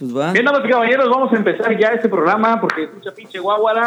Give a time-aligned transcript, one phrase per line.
[0.00, 0.32] Pues va.
[0.32, 3.84] Bien, damas y caballeros, vamos a empezar ya este programa porque escucha pinche guaguara.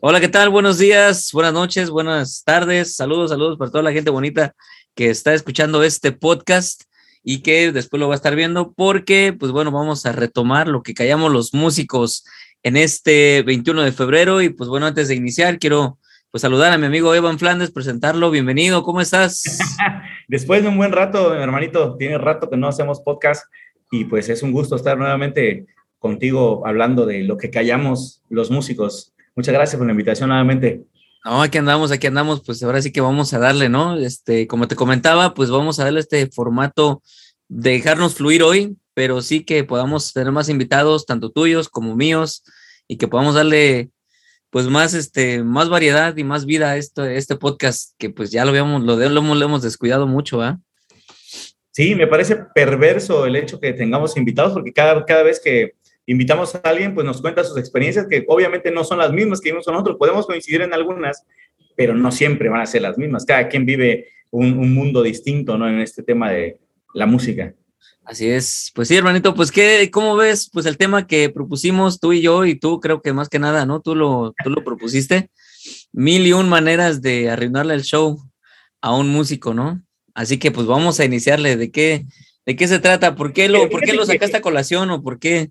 [0.00, 0.48] Hola, ¿qué tal?
[0.50, 2.94] Buenos días, buenas noches, buenas tardes.
[2.94, 4.54] Saludos, saludos para toda la gente bonita
[4.94, 6.82] que está escuchando este podcast
[7.24, 10.84] y que después lo va a estar viendo porque, pues bueno, vamos a retomar lo
[10.84, 12.24] que callamos los músicos
[12.62, 15.98] en este 21 de febrero y pues bueno, antes de iniciar quiero
[16.32, 19.42] pues saludar a mi amigo Evan Flandes, presentarlo, bienvenido, ¿cómo estás?
[20.28, 23.44] Después de un buen rato, hermanito, tiene rato que no hacemos podcast
[23.90, 25.66] y pues es un gusto estar nuevamente
[25.98, 29.12] contigo hablando de lo que callamos los músicos.
[29.36, 30.84] Muchas gracias por la invitación nuevamente.
[31.22, 33.98] No, aquí andamos, aquí andamos, pues ahora sí que vamos a darle, ¿no?
[33.98, 37.02] Este, como te comentaba, pues vamos a darle este formato
[37.48, 42.42] de dejarnos fluir hoy, pero sí que podamos tener más invitados, tanto tuyos como míos,
[42.88, 43.90] y que podamos darle
[44.52, 48.50] pues más este más variedad y más vida a este, podcast que pues ya lo
[48.50, 50.60] habíamos lo, lo, hemos, lo hemos descuidado mucho, ¿ah?
[51.70, 55.72] Sí, me parece perverso el hecho que tengamos invitados porque cada, cada vez que
[56.04, 59.52] invitamos a alguien, pues nos cuenta sus experiencias, que obviamente no son las mismas que
[59.52, 61.24] vimos nosotros, podemos coincidir en algunas,
[61.74, 63.24] pero no siempre van a ser las mismas.
[63.24, 65.66] Cada quien vive un, un mundo distinto, ¿no?
[65.66, 66.58] En este tema de
[66.92, 67.54] la música.
[68.12, 70.50] Así es, pues sí, hermanito, pues qué, ¿cómo ves?
[70.52, 73.64] Pues el tema que propusimos tú y yo, y tú creo que más que nada,
[73.64, 73.80] ¿no?
[73.80, 75.30] Tú lo, tú lo propusiste,
[75.92, 78.18] mil y un maneras de arruinarle el show
[78.82, 79.80] a un músico, ¿no?
[80.12, 82.04] Así que pues vamos a iniciarle, ¿de qué,
[82.44, 83.14] de qué se trata?
[83.14, 85.48] ¿Por qué lo, por qué lo sacaste a colación o por qué?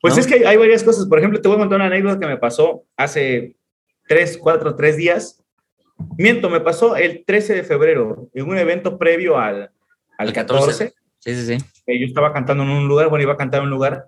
[0.00, 0.20] Pues ¿no?
[0.20, 1.06] es que hay varias cosas.
[1.06, 3.54] Por ejemplo, te voy a contar una anécdota que me pasó hace
[4.08, 5.40] tres, cuatro, tres días.
[6.18, 9.70] Miento, me pasó el 13 de febrero en un evento previo al,
[10.18, 10.88] al 14.
[10.88, 10.94] 14.
[11.20, 11.75] Sí, sí, sí.
[11.86, 14.06] Yo estaba cantando en un lugar, bueno, iba a cantar en un lugar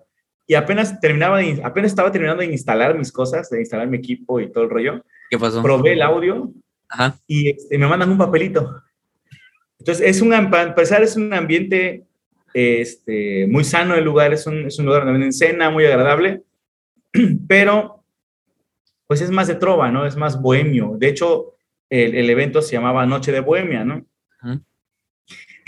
[0.49, 4.39] y apenas terminaba, de, apenas estaba terminando de instalar mis cosas, de instalar mi equipo
[4.39, 5.05] y todo el rollo.
[5.29, 5.61] ¿Qué pasó?
[5.61, 6.51] Probé el audio
[6.89, 7.19] Ajá.
[7.27, 8.81] y este, me mandan un papelito.
[9.77, 12.07] Entonces, es un, para empezar, es un ambiente
[12.53, 16.41] este, muy sano el lugar, es un, es un lugar donde venden cena, muy agradable,
[17.47, 18.03] pero
[19.05, 20.07] pues es más de trova, ¿no?
[20.07, 20.95] Es más bohemio.
[20.97, 21.57] De hecho,
[21.91, 24.03] el, el evento se llamaba Noche de Bohemia, ¿no?
[24.39, 24.59] Ajá.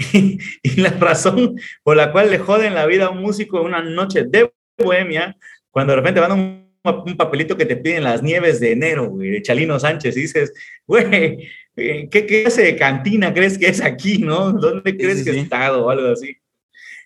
[0.64, 3.82] Y, la razón por la cual le joden la vida a un músico en una
[3.82, 5.38] noche de bohemia,
[5.70, 9.30] cuando de repente van un, un papelito que te piden las nieves de enero, güey,
[9.30, 10.54] de Chalino Sánchez, y dices,
[10.88, 14.52] güey, ¿qué clase de cantina crees que es aquí, no?
[14.52, 16.38] ¿Dónde crees sí, sí, que he estado o algo así?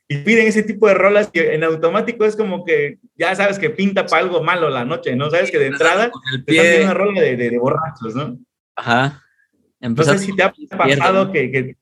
[0.08, 3.72] Y piden ese tipo de rolas que en automático es como que ya sabes que
[3.72, 5.32] pinta para algo malo la noche, ¿no?
[5.32, 6.12] Sabes que de entrada
[6.46, 8.38] te están una rola de, de, de, borrachos, ¿no?
[8.76, 9.24] Ajá.
[9.80, 11.76] No sé si te ha pasado que, que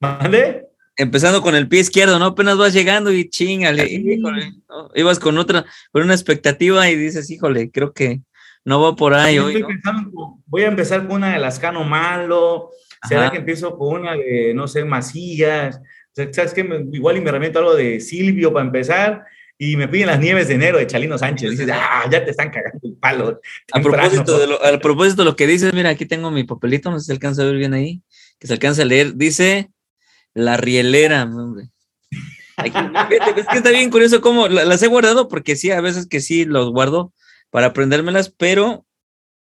[0.00, 0.66] ¿Vale?
[0.96, 2.26] Empezando con el pie izquierdo, ¿no?
[2.26, 4.90] Apenas vas llegando y chingale, híjole, ¿no?
[4.94, 8.22] ibas con otra, con una expectativa y dices, híjole, creo que
[8.64, 9.60] no va por ahí hoy.
[9.60, 9.68] ¿no?
[9.68, 12.70] Pensando, voy a empezar con una de las Cano Malo,
[13.08, 13.30] será Ajá.
[13.30, 15.80] que empiezo con una de, no sé, Masillas,
[16.12, 16.68] ¿sabes qué?
[16.92, 19.24] Igual y me reviento algo de Silvio para empezar,
[19.56, 21.50] y me piden las nieves de enero de Chalino Sánchez.
[21.50, 23.40] Dices, ah, ya te están cagando el palo.
[23.72, 26.90] A propósito, de lo, a propósito de lo que dices, mira, aquí tengo mi papelito,
[26.90, 28.02] no sé si se alcanza a ver bien ahí,
[28.38, 29.14] que se alcanza a leer.
[29.16, 29.70] Dice
[30.38, 31.68] la rielera, hombre.
[32.56, 32.78] Aquí,
[33.36, 36.44] es que está bien curioso cómo las he guardado, porque sí, a veces que sí
[36.44, 37.12] los guardo
[37.50, 38.86] para aprendérmelas, pero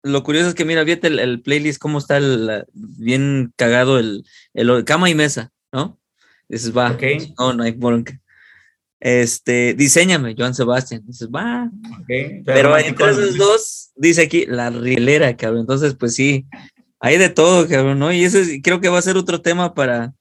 [0.04, 4.26] lo curioso es que mira, fíjate el, el playlist, cómo está el, bien cagado el,
[4.54, 6.00] el, cama y mesa, ¿no?
[6.48, 7.34] Dices, va, okay.
[7.38, 8.20] no, no hay bronca.
[9.00, 11.02] Este, diseñame, Joan Sebastián.
[11.06, 11.70] Dices, va.
[12.04, 15.62] Okay, pero, pero entre esos dos, dice aquí, la rielera, cabrón.
[15.62, 16.46] Entonces, pues sí,
[17.00, 18.14] hay de todo, cabrón, ¿no?
[18.14, 20.14] Y ese creo que va a ser otro tema para,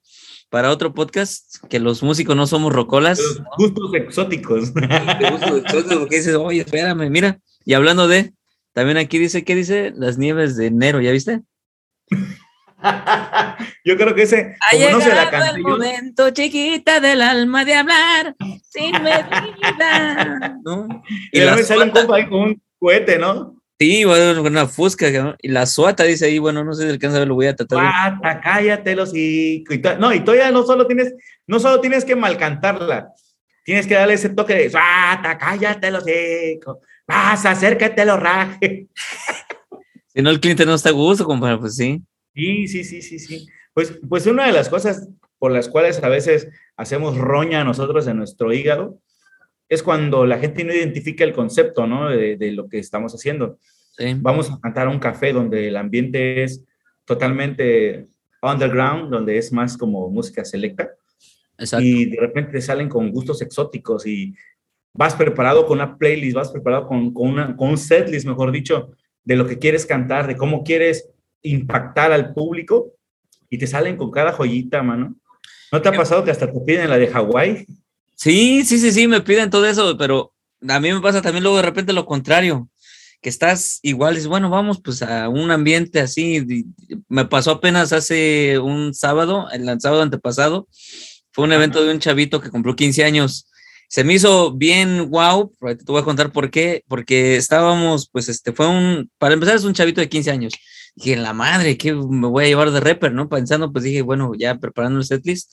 [0.55, 3.19] para otro podcast, que los músicos no somos rocolas.
[3.19, 4.73] Los gustos exóticos.
[4.73, 7.41] gustos exóticos, porque dices, oye, espérame, mira.
[7.65, 8.35] Y hablando de,
[8.73, 9.93] también aquí dice, ¿qué dice?
[9.97, 11.41] Las nieves de enero, ¿ya viste?
[13.85, 17.65] Yo creo que ese, ha como no se la canté, el momento, chiquita del alma
[17.65, 18.37] de hablar
[18.71, 20.57] sin medida.
[20.65, 20.87] ¿no?
[21.33, 23.61] Y, y la sale un compa ahí con un cohete, ¿no?
[23.85, 25.37] Sí, bueno, una fusca, ¿no?
[25.43, 27.55] y la suata dice ahí, bueno, no sé si alcanza a ver, lo voy a
[27.55, 27.81] tratar.
[27.81, 29.63] Suata, cállate los y,
[29.99, 31.13] no, y todavía no solo tienes,
[31.47, 33.13] no solo tienes que malcantarla,
[33.63, 38.89] tienes que darle ese toque de suata, cállate los hijos, vas, acércate los raje.
[40.15, 42.01] Si no, el cliente no está a gusto, compadre, pues sí.
[42.33, 43.49] Sí, sí, sí, sí, sí.
[43.73, 45.09] Pues, pues una de las cosas
[45.41, 46.47] por las cuales a veces
[46.77, 49.01] hacemos roña nosotros en nuestro hígado
[49.69, 52.09] es cuando la gente no identifica el concepto, ¿no?
[52.11, 53.59] De, de lo que estamos haciendo.
[53.97, 54.17] Sí.
[54.19, 56.63] Vamos a cantar a un café donde el ambiente es
[57.05, 58.09] totalmente
[58.43, 60.91] underground, donde es más como música selecta.
[61.59, 61.85] Exacto.
[61.85, 64.35] Y de repente salen con gustos exóticos y
[64.93, 68.91] vas preparado con una playlist, vas preparado con, con, una, con un setlist, mejor dicho,
[69.25, 71.09] de lo que quieres cantar, de cómo quieres
[71.43, 72.93] impactar al público.
[73.51, 75.15] y te salen con cada joyita, mano.
[75.71, 77.67] ¿No te ha pasado que hasta te piden la de Hawái?
[78.15, 80.33] Sí, sí, sí, sí, me piden todo eso, pero
[80.69, 82.69] a mí me pasa también luego de repente lo contrario,
[83.25, 86.67] que estás igual, es bueno, vamos pues a un ambiente así.
[87.09, 90.69] Me pasó apenas hace un sábado, el sábado antepasado,
[91.33, 93.49] fue un evento de un chavito que cumplió 15 años.
[93.89, 98.53] Se me hizo bien wow, te voy a contar por qué, porque estábamos, pues este,
[98.53, 100.53] fue un, para empezar es un chavito de 15 años.
[100.95, 103.31] Dije, la madre, ¿qué me voy a llevar de rapper, no?
[103.31, 105.51] Pensando, pues dije, bueno, ya preparando el setlist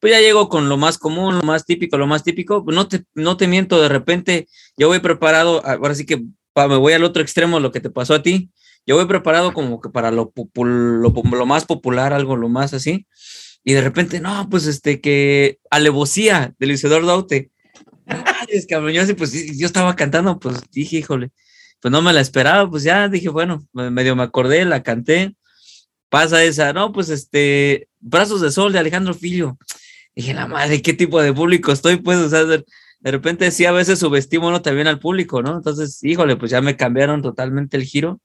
[0.00, 3.04] pues ya llego con lo más común, lo más típico, lo más típico, no te,
[3.14, 6.24] no te miento, de repente yo voy preparado, ahora sí que
[6.68, 8.50] me voy al otro extremo, lo que te pasó a ti,
[8.86, 13.06] yo voy preparado como que para lo, lo, más popular, algo lo más así,
[13.62, 17.50] y de repente, no, pues este, que alevosía del Isidoro Daute,
[18.48, 21.30] es cabrón, así, pues yo estaba cantando, pues dije, híjole,
[21.80, 25.36] pues no me la esperaba, pues ya dije, bueno, medio me acordé, la canté,
[26.08, 29.58] pasa esa, no, pues este, Brazos de Sol de Alejandro Filio,
[30.14, 31.96] dije, la madre, ¿qué tipo de público estoy?
[31.96, 32.44] Pues, o sea,
[33.00, 35.56] de, repente sí, a veces subestimo uno también al público, ¿no?
[35.56, 38.20] Entonces, híjole, pues ya me cambiaron totalmente el giro.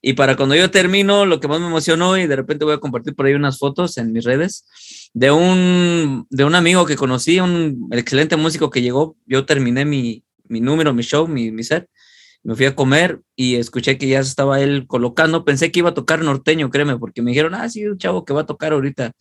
[0.00, 2.78] Y para cuando yo termino, lo que más me emocionó, y de repente voy a
[2.78, 4.64] compartir por ahí unas fotos en mis redes,
[5.12, 10.24] de un, de un amigo que conocí, un excelente músico que llegó, yo terminé mi,
[10.44, 11.88] mi número, mi show, mi, mi set,
[12.44, 15.94] me fui a comer y escuché que ya estaba él colocando, pensé que iba a
[15.94, 19.12] tocar norteño, créeme, porque me dijeron, ah, sí, un chavo que va a tocar ahorita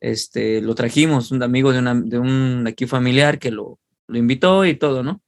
[0.00, 3.78] este, lo trajimos, un amigo de, una, de un aquí familiar que lo,
[4.10, 5.22] lo invitó y todo, ¿no?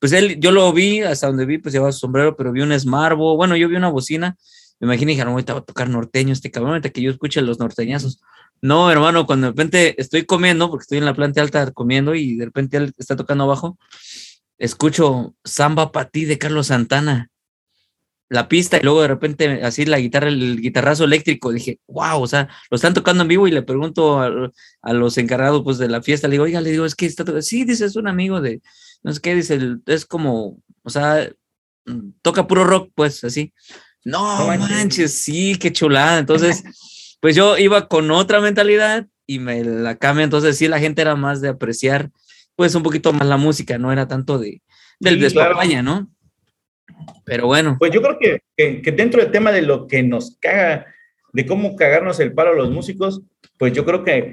[0.00, 2.78] Pues él, yo lo vi, hasta donde vi, pues llevaba su sombrero, pero vi un
[2.78, 4.36] Smarbo, bueno, yo vi una bocina,
[4.80, 7.40] me imaginé, dije, no, ahorita va a tocar norteño este cabrón, ahorita que yo escuche
[7.42, 8.20] los norteñazos.
[8.60, 12.36] No, hermano, cuando de repente estoy comiendo, porque estoy en la planta alta comiendo y
[12.36, 13.78] de repente él está tocando abajo,
[14.58, 17.31] escucho Samba para ti de Carlos Santana
[18.32, 22.26] la pista y luego de repente así la guitarra, el guitarrazo eléctrico, dije, wow, o
[22.26, 26.00] sea, lo están tocando en vivo y le pregunto a, los encargados pues de la
[26.00, 28.40] fiesta, le digo, oiga, le digo, es que está tocando, sí, dice, es un amigo
[28.40, 28.62] de,
[29.02, 31.30] no sé qué, dice, es como, o sea,
[32.22, 33.52] toca puro rock, pues así.
[34.02, 36.18] No, manches, sí, qué chulada.
[36.18, 36.64] Entonces,
[37.20, 41.16] pues yo iba con otra mentalidad y me la cambia, entonces sí, la gente era
[41.16, 42.10] más de apreciar,
[42.56, 44.62] pues un poquito más la música, no era tanto de,
[45.00, 45.36] del sí,
[45.82, 46.10] ¿no?
[47.24, 47.76] Pero bueno.
[47.78, 48.42] Pues yo creo que,
[48.82, 50.86] que, dentro del tema de lo que nos caga,
[51.32, 53.22] de cómo cagarnos el palo a los músicos,
[53.58, 54.30] pues yo creo que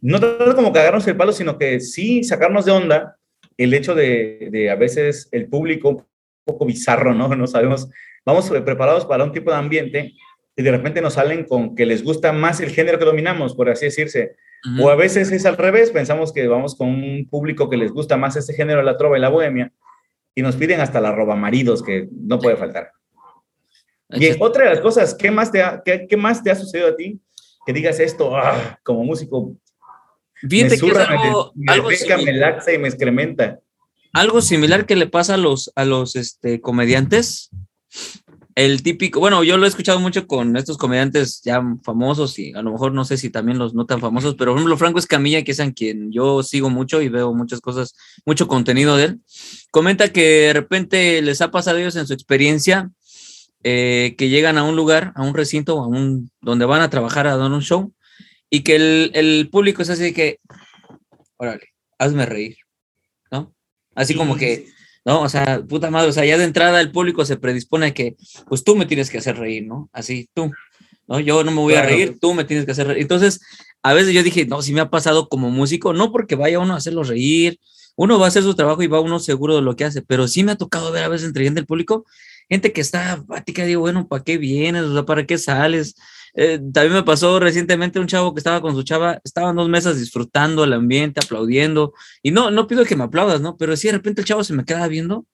[0.00, 3.16] no tanto como cagarnos el palo, sino que sí sacarnos de onda
[3.56, 6.04] el hecho de, de a veces el público un
[6.44, 7.28] poco bizarro, ¿no?
[7.34, 7.88] No sabemos,
[8.24, 10.14] vamos preparados para un tipo de ambiente
[10.56, 13.70] y de repente nos salen con que les gusta más el género que dominamos, por
[13.70, 14.36] así decirse.
[14.80, 18.16] O a veces es al revés, pensamos que vamos con un público que les gusta
[18.16, 19.72] más este género, la trova y la bohemia,
[20.34, 22.92] y nos piden hasta la roba maridos, que no puede faltar.
[24.10, 26.96] Y otra de las cosas, ¿qué más te ha, qué, más te ha sucedido a
[26.96, 27.20] ti?
[27.64, 29.56] Que digas esto ah, como músico.
[30.42, 33.60] me surra, algo, me, algo me, laxa y me excrementa.
[34.12, 37.50] Algo similar que le pasa a los, a los este, comediantes
[38.54, 42.62] el típico, bueno, yo lo he escuchado mucho con estos comediantes ya famosos y a
[42.62, 45.42] lo mejor no sé si también los no tan famosos, pero por ejemplo Franco Escamilla,
[45.42, 47.94] que es a quien yo sigo mucho y veo muchas cosas,
[48.26, 49.20] mucho contenido de él,
[49.70, 52.90] comenta que de repente les ha pasado a ellos en su experiencia
[53.64, 57.26] eh, que llegan a un lugar, a un recinto, a un, donde van a trabajar
[57.26, 57.92] a dar un show
[58.50, 60.40] y que el, el público es así de que,
[61.36, 61.68] órale,
[61.98, 62.56] hazme reír,
[63.30, 63.54] ¿no?
[63.94, 64.66] Así como que
[65.04, 65.22] ¿no?
[65.22, 68.16] O sea, puta madre, o sea, ya de entrada el público se predispone a que,
[68.48, 69.88] pues tú me tienes que hacer reír, ¿no?
[69.92, 70.50] Así, tú,
[71.08, 71.20] ¿no?
[71.20, 73.02] Yo no me voy a reír, tú me tienes que hacer reír.
[73.02, 73.40] Entonces,
[73.82, 76.74] a veces yo dije, no, si me ha pasado como músico, no porque vaya uno
[76.74, 77.58] a hacerlo reír,
[77.96, 80.28] uno va a hacer su trabajo y va uno seguro de lo que hace, pero
[80.28, 82.06] sí me ha tocado ver a veces entre gente del público,
[82.48, 84.82] gente que está apática, digo, bueno, ¿para qué vienes?
[84.82, 85.94] O sea, ¿para qué sales?
[86.34, 89.98] Eh, también me pasó recientemente un chavo que estaba con su chava, estaban dos mesas
[89.98, 93.56] disfrutando el ambiente, aplaudiendo, y no, no pido que me aplaudas, ¿no?
[93.56, 95.26] Pero sí, de repente el chavo se me queda viendo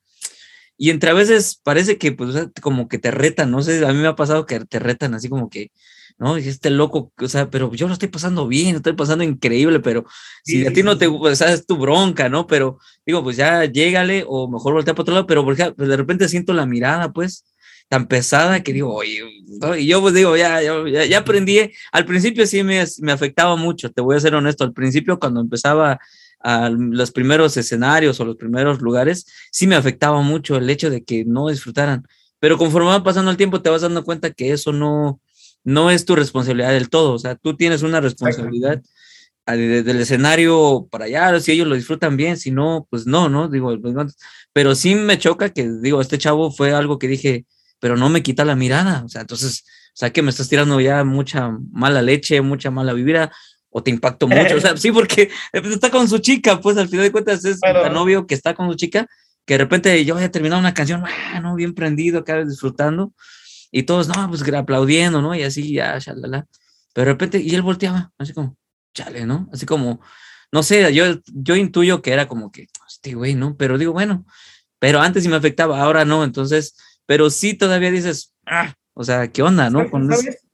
[0.80, 3.98] y entre a veces parece que, pues, como que te retan, no sé, a mí
[3.98, 5.72] me ha pasado que te retan así como que,
[6.18, 6.36] ¿no?
[6.36, 10.06] Este loco, o sea, pero yo lo estoy pasando bien, lo estoy pasando increíble, pero
[10.44, 12.46] si a ti no te gusta, o sea, es tu bronca, ¿no?
[12.46, 16.28] Pero digo, pues ya llégale o mejor voltea para otro lado, pero porque de repente
[16.28, 17.44] siento la mirada, pues,
[17.88, 19.22] tan pesada que digo, oye,
[19.78, 23.90] y yo pues digo, ya, ya, ya aprendí, al principio sí me, me, afectaba mucho,
[23.90, 25.98] te voy a ser honesto, al principio cuando empezaba
[26.40, 31.02] a los primeros escenarios o los primeros lugares, sí me afectaba mucho el hecho de
[31.02, 32.06] que no disfrutaran,
[32.38, 35.20] pero conforme va pasando el tiempo te vas dando cuenta que eso no,
[35.64, 38.82] no es tu responsabilidad del todo, o sea, tú tienes una responsabilidad
[39.46, 43.48] del escenario para allá, si ellos lo disfrutan bien, si no, pues no, ¿no?
[43.48, 43.74] Digo,
[44.52, 47.46] pero sí me choca que, digo, este chavo fue algo que dije,
[47.80, 49.02] pero no me quita la mirada.
[49.04, 52.92] O sea, entonces, o sea, que me estás tirando ya mucha mala leche, mucha mala
[52.92, 53.32] vibra,
[53.70, 54.56] o te impacto mucho.
[54.56, 57.92] O sea, sí, porque está con su chica, pues al final de cuentas es el
[57.92, 59.06] novio que está con su chica,
[59.44, 63.12] que de repente yo haya terminado una canción, ah, no, bien prendido, acá disfrutando,
[63.70, 65.34] y todos, no, pues aplaudiendo, ¿no?
[65.34, 66.46] Y así, ya, shalala.
[66.92, 68.56] Pero de repente, y él volteaba, así como,
[68.94, 69.48] chale, ¿no?
[69.52, 70.00] Así como,
[70.50, 73.56] no sé, yo, yo intuyo que era como que, este güey, ¿no?
[73.56, 74.24] Pero digo, bueno,
[74.78, 76.76] pero antes sí me afectaba, ahora no, entonces,
[77.08, 79.88] pero sí todavía dices, ah, o sea, ¿qué onda, no?
[79.88, 80.44] ¿Sabes,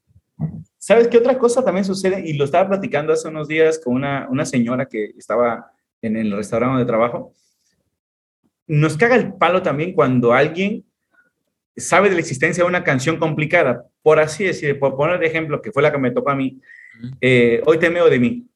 [0.77, 2.23] ¿Sabes qué otra cosa también sucede?
[2.25, 5.69] Y lo estaba platicando hace unos días con una, una señora que estaba
[6.01, 7.33] en el restaurante de trabajo.
[8.67, 10.85] Nos caga el palo también cuando alguien
[11.75, 15.61] sabe de la existencia de una canción complicada, por así decir, por poner de ejemplo,
[15.61, 16.61] que fue la que me tocó a mí,
[17.19, 18.47] eh, Hoy te meo de mí.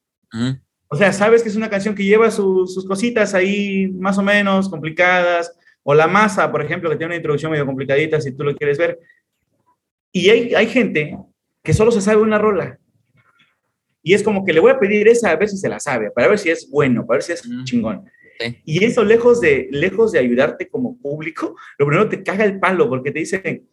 [0.87, 4.69] O sea, sabes que es una canción que lleva sus cositas ahí más o menos
[4.69, 5.53] complicadas,
[5.89, 8.77] o La Masa, por ejemplo, que tiene una introducción medio complicadita, si tú lo quieres
[8.77, 8.99] ver.
[10.11, 11.17] Y hay, hay gente
[11.63, 12.77] que solo se sabe una rola.
[14.03, 16.11] Y es como que le voy a pedir esa a ver si se la sabe,
[16.11, 18.07] para ver si es bueno, para ver si es chingón.
[18.65, 22.87] Y eso, lejos de, lejos de ayudarte como público, lo primero te caga el palo
[22.87, 23.67] porque te dicen,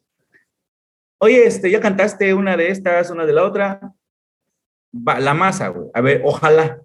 [1.18, 3.92] oye, este, ya cantaste una de estas, una de la otra.
[4.90, 5.90] la masa, güey.
[5.92, 6.80] A ver, ojalá.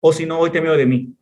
[0.00, 1.14] O si no, hoy te meo de mí.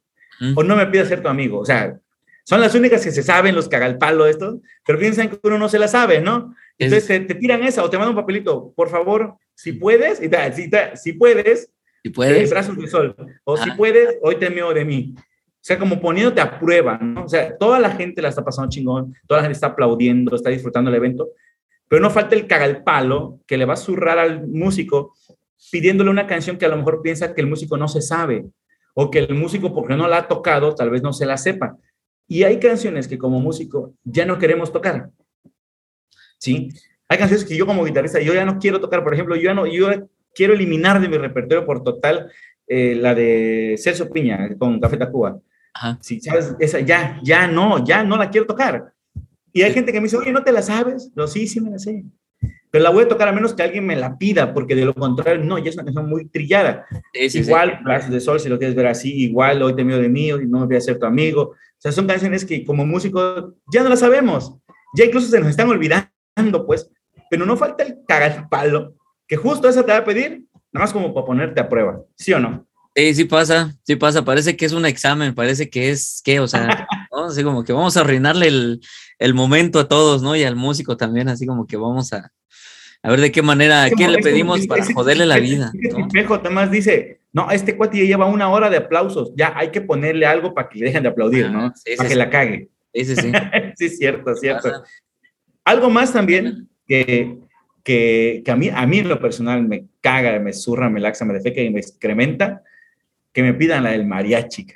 [0.54, 1.58] O no me pidas ser tu amigo.
[1.58, 2.00] O sea,
[2.48, 5.58] son las únicas que se saben los caga el palo estos, pero piensan que uno
[5.58, 6.54] no se la sabe, ¿no?
[6.78, 10.70] Entonces te, tiran esa o te mandan un papelito, por favor, si puedes, y si,
[10.94, 11.72] si puedes,
[12.04, 15.14] si puedes, brazos de sol, o si puedes, hoy te meo de mí.
[15.16, 15.22] O
[15.60, 17.24] sea, como poniéndote a prueba, ¿no?
[17.24, 20.50] O sea, toda la gente la está pasando chingón, toda la gente está aplaudiendo, está
[20.50, 21.30] disfrutando el evento,
[21.88, 25.16] pero no falta el cagalpalo que le va a zurrar al músico
[25.72, 28.44] pidiéndole una canción que a lo mejor piensa que el músico no se sabe,
[28.94, 31.76] o que el músico, porque no la ha tocado, tal vez no se la sepa.
[32.28, 35.10] Y hay canciones que como músico ya no queremos tocar.
[36.38, 36.70] ¿Sí?
[37.08, 39.04] Hay canciones que yo como guitarrista, yo ya no quiero tocar.
[39.04, 42.30] Por ejemplo, yo ya no, yo quiero eliminar de mi repertorio por total
[42.66, 45.40] eh, la de Celso Piña con Café Tacuba.
[46.00, 48.92] Si sabes, esa ya, ya no, ya no la quiero tocar.
[49.52, 51.10] Y hay gente que me dice, oye, ¿no te la sabes?
[51.14, 52.04] No, sí, sí me la sé.
[52.70, 54.94] Pero la voy a tocar a menos que alguien me la pida, porque de lo
[54.94, 56.86] contrario, no, ya es una canción muy trillada.
[57.14, 60.30] igual, Brazos de Sol, si lo quieres ver así, igual, Hoy te mío de mí,
[60.30, 61.42] no me voy a ser tu amigo.
[61.42, 64.56] O sea, son canciones que como músicos ya no las sabemos.
[64.96, 66.90] Ya incluso se nos están olvidando, pues.
[67.30, 68.94] Pero no falta el cagar palo,
[69.26, 72.32] que justo esa te va a pedir, nada más como para ponerte a prueba, ¿sí
[72.32, 72.66] o no?
[72.94, 76.40] Sí, sí pasa, sí pasa, parece que es un examen, parece que es, ¿qué?
[76.40, 76.86] O sea,
[77.24, 78.80] así como que vamos a arruinarle el,
[79.18, 80.36] el, momento a todos, ¿no?
[80.36, 82.32] Y al músico también, así como que vamos a,
[83.02, 85.72] a ver de qué manera, ¿qué le pedimos para joderle la vida?
[85.74, 86.06] ¿no?
[86.06, 89.80] Espejo además dice, no, este cuate ya lleva una hora de aplausos, ya hay que
[89.80, 91.72] ponerle algo para que le dejen de aplaudir, ¿no?
[91.96, 92.68] para que la cague.
[92.92, 93.32] Sí, sí, sí.
[93.76, 94.82] sí, cierto, cierto.
[95.64, 97.38] Algo más también que,
[97.82, 101.24] que, que, a, mí, a mí en lo personal me caga, me zurra, me laxa,
[101.24, 102.62] me defeca y me excrementa,
[103.32, 104.66] que me pidan la del mariachi.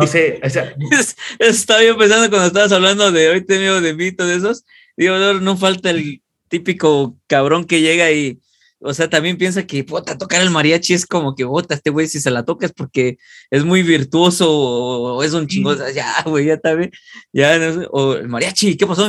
[0.00, 0.74] No sé, o sea,
[1.38, 4.64] estaba yo pensando cuando estabas hablando de hoy te veo de mí, de esos.
[4.96, 8.40] Digo, no, falta el típico cabrón que llega y,
[8.80, 12.06] o sea, también piensa que, puta, tocar el mariachi es como que, bota, este güey,
[12.06, 13.18] si se la toca es porque
[13.50, 16.90] es muy virtuoso o, es un chingón, ya, güey, ya está bien,
[17.32, 19.06] ya, no sé, o el mariachi, ¿qué pasó?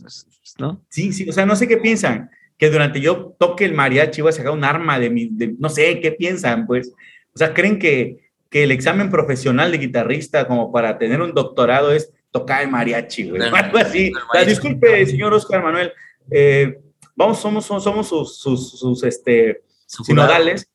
[0.00, 0.26] Pues,
[0.58, 0.84] ¿No?
[0.90, 4.30] Sí, sí, o sea, no sé qué piensan, que durante yo toque el mariachi voy
[4.30, 6.66] a sacar un arma de mi, de, no sé, ¿qué piensan?
[6.66, 6.92] Pues,
[7.34, 11.92] o sea, creen que, que el examen profesional de guitarrista, como para tener un doctorado,
[11.92, 13.42] es tocar el mariachi, güey.
[13.52, 14.12] Algo así.
[14.46, 15.92] disculpe, señor Oscar Manuel.
[16.30, 16.78] Eh,
[17.14, 20.68] vamos, somos, somos sus, sus, sus este, sinodales.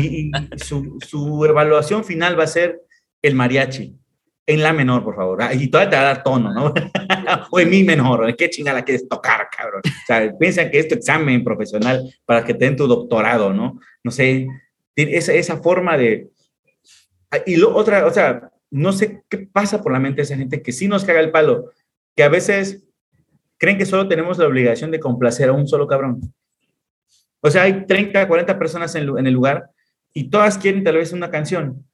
[0.00, 2.82] Y, su, su, evaluación final va a ser
[3.22, 3.94] el mariachi.
[4.46, 5.42] En la menor, por favor.
[5.42, 6.72] Ah, y todavía te va a dar tono, ¿no?
[7.50, 8.34] o en mi menor.
[8.34, 9.82] ¿Qué chingada quieres tocar, cabrón?
[9.84, 13.78] O sea, piensan que es tu examen profesional para que te den tu doctorado, ¿no?
[14.02, 14.46] No sé,
[14.96, 16.30] esa, esa forma de...
[17.30, 20.36] Ah, y lo, otra, o sea, no sé qué pasa por la mente de esa
[20.36, 21.72] gente que sí nos caga el palo,
[22.14, 22.84] que a veces
[23.58, 26.20] creen que solo tenemos la obligación de complacer a un solo cabrón.
[27.40, 29.70] O sea, hay 30, 40 personas en, en el lugar
[30.12, 31.84] y todas quieren tal vez una canción,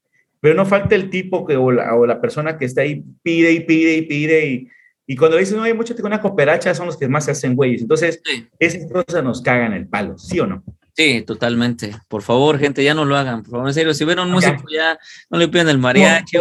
[0.40, 3.52] pero no falta el tipo que, o, la, o la persona que está ahí pide
[3.52, 4.68] y pide y pide y,
[5.06, 7.54] y cuando dicen, no hay mucho, tengo una cooperacha, son los que más se hacen
[7.54, 7.82] güeyes.
[7.82, 8.22] Entonces,
[8.58, 10.64] esas cosas nos cagan el palo, ¿sí o no?
[10.96, 11.96] Sí, totalmente.
[12.08, 13.42] Por favor, gente, ya no lo hagan.
[13.42, 14.96] Por favor, en serio, si ven un músico ya,
[15.28, 16.36] no le piden el mariachi.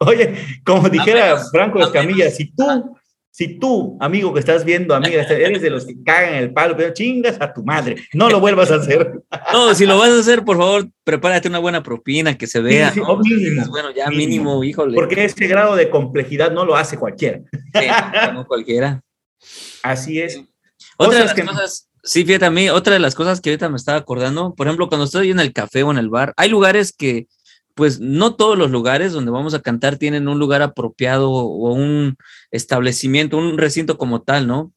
[0.00, 2.96] oye, como dijera Franco Escamilla, si tú,
[3.32, 6.94] si tú, amigo que estás viendo, amiga, eres de los que cagan el palo, pero
[6.94, 9.12] chingas a tu madre, no lo vuelvas a hacer.
[9.52, 12.92] No, si lo vas a hacer, por favor, prepárate una buena propina, que se vea.
[12.92, 14.94] Sí, mínimo, bueno, ya mínimo, híjole.
[14.94, 17.40] Porque ese grado de complejidad no lo hace cualquiera.
[17.74, 17.86] Sí,
[18.32, 19.02] no cualquiera.
[19.82, 20.40] Así es.
[20.96, 23.76] Otra de las cosas Sí, fíjate, a mí otra de las cosas que ahorita me
[23.76, 26.92] estaba acordando, por ejemplo, cuando estoy en el café o en el bar, hay lugares
[26.92, 27.26] que,
[27.74, 32.16] pues no todos los lugares donde vamos a cantar tienen un lugar apropiado o un
[32.50, 34.72] establecimiento, un recinto como tal, ¿no?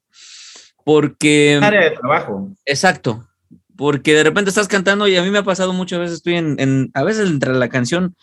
[0.83, 1.59] Porque...
[1.61, 2.49] Área de trabajo.
[2.65, 3.25] Exacto,
[3.77, 6.91] porque de repente estás cantando y a mí me ha pasado muchas veces, estoy en,
[6.93, 8.15] a veces entre la canción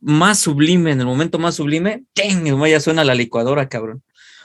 [0.00, 2.44] más sublime, en el momento más sublime, ¡ting!
[2.68, 4.02] ya suena la licuadora, cabrón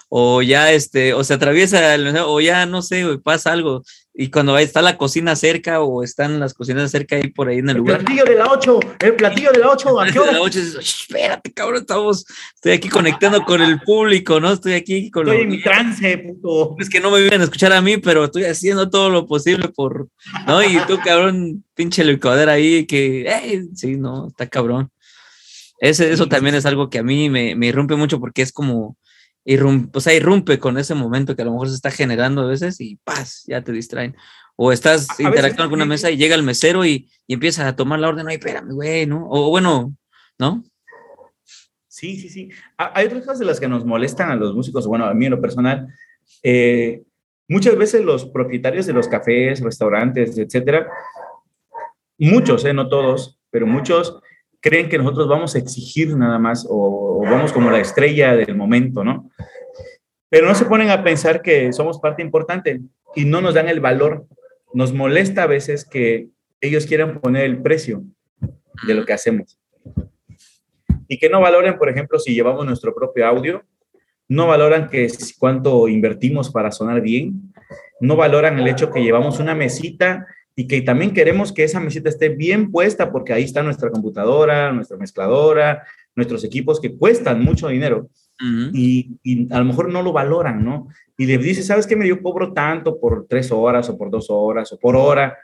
[0.09, 3.83] o ya este, o se atraviesa, o ya no sé, pasa algo.
[4.19, 7.69] Y cuando está la cocina cerca o están las cocinas cerca ahí por ahí en
[7.69, 7.99] el, lugar.
[7.99, 10.31] El platillo de la 8, el platillo de la 8, ¿a qué hora?
[10.31, 14.53] De la 8 espérate, cabrón, estamos, estoy aquí conectando con el público, ¿no?
[14.53, 16.75] Estoy aquí con Estoy en mi trance, puto.
[16.79, 19.67] Es que no me vienen a escuchar a mí, pero estoy haciendo todo lo posible
[19.69, 20.07] por,
[20.47, 20.63] ¿no?
[20.63, 24.89] Y tú, cabrón, pinche licuadera ahí que, hey, sí, no, está cabrón.
[25.79, 28.97] Ese, eso también es algo que a mí me, me irrumpe mucho porque es como,
[29.47, 32.47] irrumpe, o sea, irrumpe con ese momento que a lo mejor se está generando a
[32.47, 34.15] veces y paz, ya te distraen.
[34.57, 37.99] O estás interactuando con una mesa y llega el mesero y, y empieza a tomar
[37.99, 39.25] la orden, ay, espérame, güey, ¿no?
[39.29, 39.95] O bueno,
[40.37, 40.63] ¿no?
[41.87, 42.49] Sí, sí, sí.
[42.77, 45.31] Hay otras cosas de las que nos molestan a los músicos, bueno, a mí en
[45.31, 45.87] lo personal.
[46.43, 47.03] Eh,
[47.47, 50.87] muchas veces los propietarios de los cafés, restaurantes, etcétera,
[52.17, 54.19] muchos, eh, no todos, pero muchos
[54.59, 59.03] creen que nosotros vamos a exigir nada más o, vamos como la estrella del momento,
[59.03, 59.29] ¿no?
[60.29, 62.81] Pero no se ponen a pensar que somos parte importante
[63.15, 64.25] y no nos dan el valor.
[64.73, 66.27] Nos molesta a veces que
[66.59, 68.03] ellos quieran poner el precio
[68.85, 69.57] de lo que hacemos.
[71.07, 73.63] Y que no valoren, por ejemplo, si llevamos nuestro propio audio,
[74.27, 75.07] no valoran que
[75.39, 77.53] cuánto invertimos para sonar bien,
[78.01, 80.27] no valoran el hecho que llevamos una mesita
[80.59, 84.71] y que también queremos que esa mesita esté bien puesta porque ahí está nuestra computadora,
[84.71, 85.83] nuestra mezcladora,
[86.15, 88.09] nuestros equipos que cuestan mucho dinero
[88.73, 90.87] y, a lo mejor no lo valoran, ¿no?
[91.15, 91.95] Y le dices, ¿sabes qué?
[91.95, 95.37] Me yo cobro tanto por tres horas o por dos horas o por hora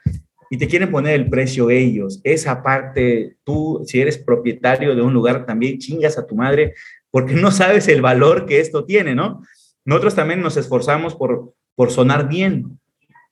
[0.49, 2.19] y te quieren poner el precio ellos.
[2.23, 6.73] Esa parte, tú, si eres propietario de un lugar, también chingas a tu madre
[7.11, 9.43] porque no sabes el valor que esto tiene, ¿no?
[9.85, 12.79] Nosotros también nos esforzamos por, por sonar bien,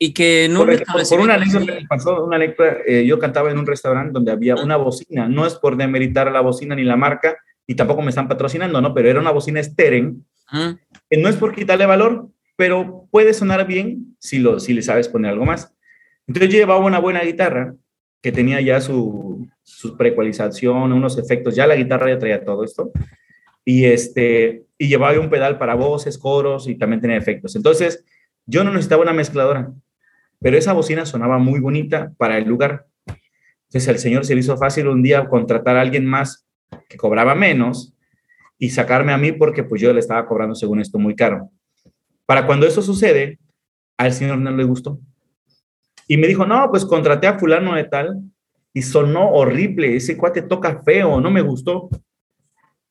[0.03, 4.11] y que no por, por, una anécdota pasó, una eh, yo cantaba en un restaurante
[4.11, 7.37] donde había una bocina, no es por demeritar la bocina ni la marca,
[7.67, 8.95] y tampoco me están patrocinando, ¿no?
[8.95, 10.25] Pero era una bocina Steren,
[11.07, 15.07] que no es por quitarle valor, pero puede sonar bien si, lo, si le sabes
[15.07, 15.71] poner algo más.
[16.25, 17.75] Entonces yo llevaba una buena guitarra,
[18.23, 22.91] que tenía ya su, su precualización, unos efectos, ya la guitarra ya traía todo esto,
[23.63, 27.55] y, este, y llevaba un pedal para voces, coros, y también tenía efectos.
[27.55, 28.03] Entonces,
[28.47, 29.71] yo no necesitaba una mezcladora
[30.41, 32.87] pero esa bocina sonaba muy bonita para el lugar.
[33.65, 36.47] Entonces al señor se le hizo fácil un día contratar a alguien más
[36.89, 37.93] que cobraba menos
[38.57, 41.51] y sacarme a mí porque pues yo le estaba cobrando según esto muy caro.
[42.25, 43.39] Para cuando eso sucede,
[43.97, 44.99] al señor no le gustó.
[46.07, 48.19] Y me dijo, no, pues contraté a fulano de tal
[48.73, 51.87] y sonó horrible, ese cuate toca feo, no me gustó.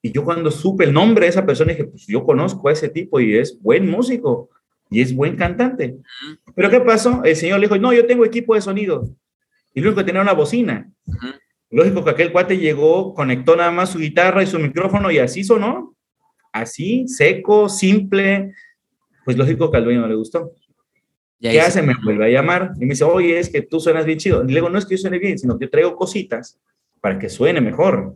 [0.02, 2.88] Y yo cuando supe el nombre de esa persona dije, pues yo conozco a ese
[2.88, 4.50] tipo y es buen músico
[4.90, 5.96] y es buen cantante.
[6.54, 7.22] Pero ¿qué pasó?
[7.24, 9.08] El señor le dijo, no, yo tengo equipo de sonido.
[9.72, 10.90] Y luego tenía una bocina.
[11.70, 15.44] Lógico que aquel cuate llegó, conectó nada más su guitarra y su micrófono y así
[15.44, 15.94] sonó.
[16.52, 18.52] Así, seco, simple.
[19.24, 20.52] Pues lógico que al dueño no le gustó.
[21.40, 21.80] ¿Qué hace?
[21.80, 24.42] Me vuelve a llamar y me dice, oye, es que tú suenas bien chido.
[24.42, 26.58] Y le digo, no es que yo suene bien, sino que yo traigo cositas
[27.00, 28.14] para que suene mejor.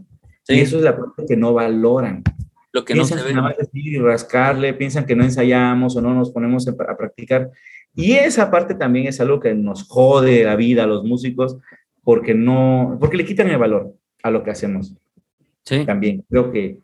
[0.49, 2.23] Y eso es la parte que no valoran
[2.75, 3.33] lo que no se ve.
[3.73, 7.53] y rascarle, piensan que no ensayamos o no nos ponemos a practicar.
[7.95, 11.57] Y esa parte también es algo que nos jode la vida a los músicos
[12.03, 14.93] porque no, porque le quitan el valor a lo que hacemos.
[15.65, 15.87] Sí.
[15.87, 16.81] También creo que,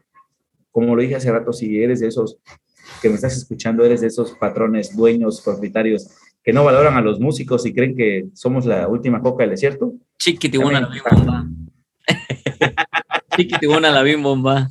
[0.71, 2.39] como lo dije hace rato, si eres de esos
[3.03, 6.09] que me estás escuchando, eres de esos patrones, dueños, propietarios
[6.45, 9.95] que no valoran a los músicos y creen que somos la última coca del desierto.
[10.21, 11.47] Chiquitibuna la bimbomba.
[13.37, 14.71] Chiquitibuna la bimbomba.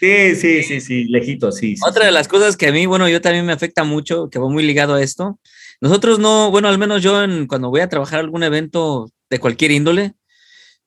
[0.00, 3.20] Sí, sí, sí, sí, lejito, sí, Otra de las cosas que a mí, bueno, yo
[3.20, 5.38] también me afecta mucho, que va muy ligado a esto.
[5.80, 9.70] Nosotros no, bueno, al menos yo en, cuando voy a trabajar algún evento de cualquier
[9.72, 10.14] índole,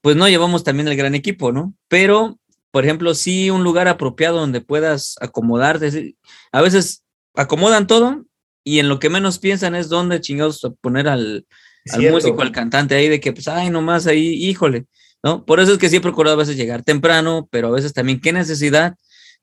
[0.02, 1.76] pues no llevamos también el gran equipo, ¿no?
[1.88, 2.39] Pero,
[2.72, 6.15] por ejemplo, sí un lugar apropiado donde puedas acomodarte.
[6.52, 7.04] A veces
[7.36, 8.26] acomodan todo
[8.63, 11.46] y en lo que menos piensan es dónde chingados poner al,
[11.91, 14.88] al músico, al cantante ahí, de que, pues, ay, nomás ahí, híjole
[15.24, 15.46] ¿no?
[15.46, 18.20] Por eso es que sí he procurado a veces llegar temprano, pero a veces también
[18.20, 18.96] qué necesidad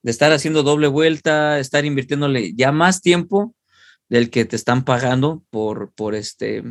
[0.03, 3.55] de estar haciendo doble vuelta, estar invirtiéndole ya más tiempo
[4.09, 6.64] del que te están pagando por, por este,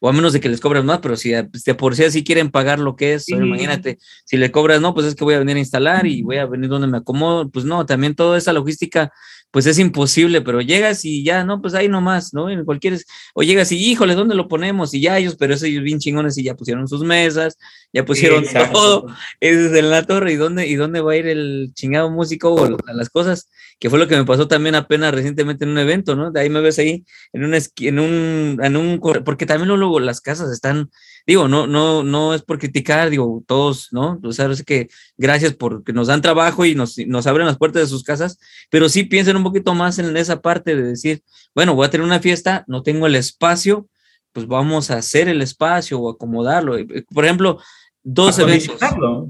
[0.00, 2.50] o a menos de que les cobres más, pero si de por sí así quieren
[2.50, 5.56] pagar lo que es, imagínate, si le cobras, no, pues es que voy a venir
[5.56, 9.12] a instalar y voy a venir donde me acomodo, pues no, también toda esa logística
[9.50, 12.50] pues es imposible, pero llegas y ya, no, pues ahí nomás, ¿no?
[12.50, 12.98] En cualquier,
[13.34, 14.92] o llegas y, híjole, ¿dónde lo ponemos?
[14.92, 17.56] Y ya ellos, pero esos ellos bien chingones y ya pusieron sus mesas,
[17.92, 19.06] ya pusieron todo,
[19.40, 22.76] es en la torre, ¿y dónde, ¿y dónde va a ir el chingado músico o
[22.92, 23.48] las cosas?
[23.78, 26.30] Que fue lo que me pasó también apenas recientemente en un evento, ¿no?
[26.30, 30.20] De ahí me ves ahí, en un, en un, en un, porque también luego las
[30.20, 30.90] casas están,
[31.26, 34.20] digo, no, no, no es por criticar, digo, todos, ¿no?
[34.22, 37.82] O sea, es que gracias porque nos dan trabajo y nos, nos abren las puertas
[37.82, 38.38] de sus casas,
[38.70, 41.22] pero sí piensen un poquito más en esa parte de decir,
[41.54, 43.88] bueno, voy a tener una fiesta, no tengo el espacio,
[44.32, 46.76] pues vamos a hacer el espacio o acomodarlo.
[46.76, 47.58] Eh, por ejemplo,
[48.02, 48.76] dos eventos.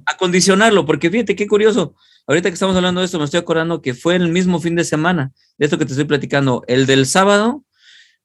[0.04, 1.94] Acondicionarlo, porque fíjate qué curioso.
[2.26, 4.84] Ahorita que estamos hablando de esto, me estoy acordando que fue el mismo fin de
[4.84, 6.64] semana, de esto que te estoy platicando.
[6.66, 7.64] El del sábado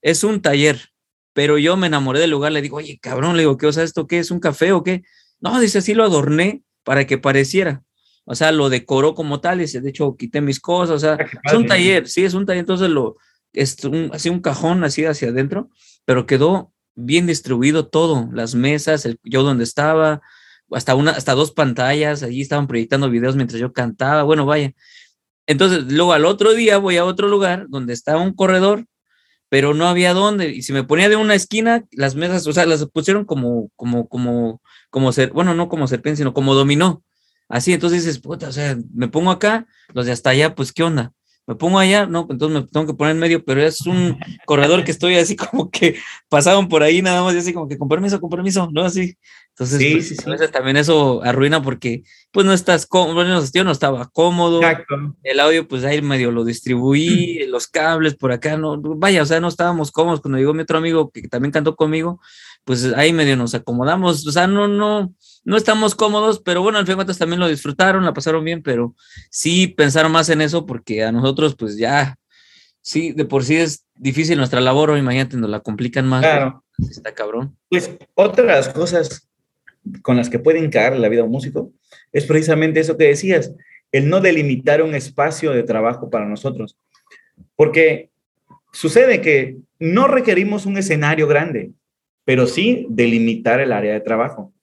[0.01, 0.90] es un taller,
[1.33, 3.83] pero yo me enamoré del lugar, le digo, oye, cabrón, le digo, ¿qué o sea
[3.83, 5.03] esto qué es un café o qué?
[5.39, 7.83] No, dice, así lo adorné para que pareciera
[8.25, 11.39] o sea, lo decoró como tal, y de hecho quité mis cosas, o sea, ah,
[11.43, 13.17] es un taller, sí, es un taller, entonces lo,
[13.53, 15.69] es un, así un cajón así hacia adentro,
[16.05, 20.21] pero quedó bien distribuido todo, las mesas, el, yo donde estaba,
[20.71, 24.71] hasta una, hasta dos pantallas, allí estaban proyectando videos mientras yo cantaba, bueno, vaya.
[25.47, 28.85] Entonces, luego al otro día voy a otro lugar donde estaba un corredor,
[29.51, 32.65] pero no había dónde, y si me ponía de una esquina, las mesas, o sea,
[32.65, 37.03] las pusieron como, como, como, como ser, bueno, no como serpiente, sino como dominó.
[37.49, 40.83] Así, entonces dices, puta, o sea, me pongo acá, los de hasta allá, pues, ¿qué
[40.83, 41.11] onda?
[41.51, 44.85] Me pongo allá, no, entonces me tengo que poner en medio, pero es un corredor
[44.85, 45.97] que estoy así como que
[46.29, 48.83] pasaban por ahí nada más y así como que con permiso, con permiso, ¿no?
[48.85, 49.17] Así.
[49.49, 50.23] Entonces, sí, pues, sí, sí.
[50.25, 54.61] a veces también eso arruina porque, pues, no estás cómodo, bueno, yo no estaba cómodo.
[54.61, 54.95] Exacto.
[55.23, 59.41] El audio, pues, ahí medio lo distribuí, los cables por acá, no, vaya, o sea,
[59.41, 60.21] no estábamos cómodos.
[60.21, 62.21] Cuando llegó mi otro amigo que también cantó conmigo,
[62.63, 66.85] pues ahí medio nos acomodamos, o sea, no, no, no estamos cómodos, pero bueno, al
[66.85, 68.95] fin de también lo disfrutaron, la pasaron bien, pero
[69.29, 72.17] sí pensaron más en eso porque a nosotros, pues ya,
[72.81, 76.21] sí, de por sí es difícil nuestra labor, o imagínate, nos la complican más.
[76.21, 76.63] Claro.
[76.77, 77.57] está cabrón.
[77.69, 79.27] Pues otra de las cosas
[80.03, 81.71] con las que pueden caer la vida de un músico
[82.11, 83.53] es precisamente eso que decías,
[83.91, 86.77] el no delimitar un espacio de trabajo para nosotros.
[87.55, 88.09] Porque
[88.71, 91.71] sucede que no requerimos un escenario grande,
[92.25, 94.53] pero sí delimitar el área de trabajo.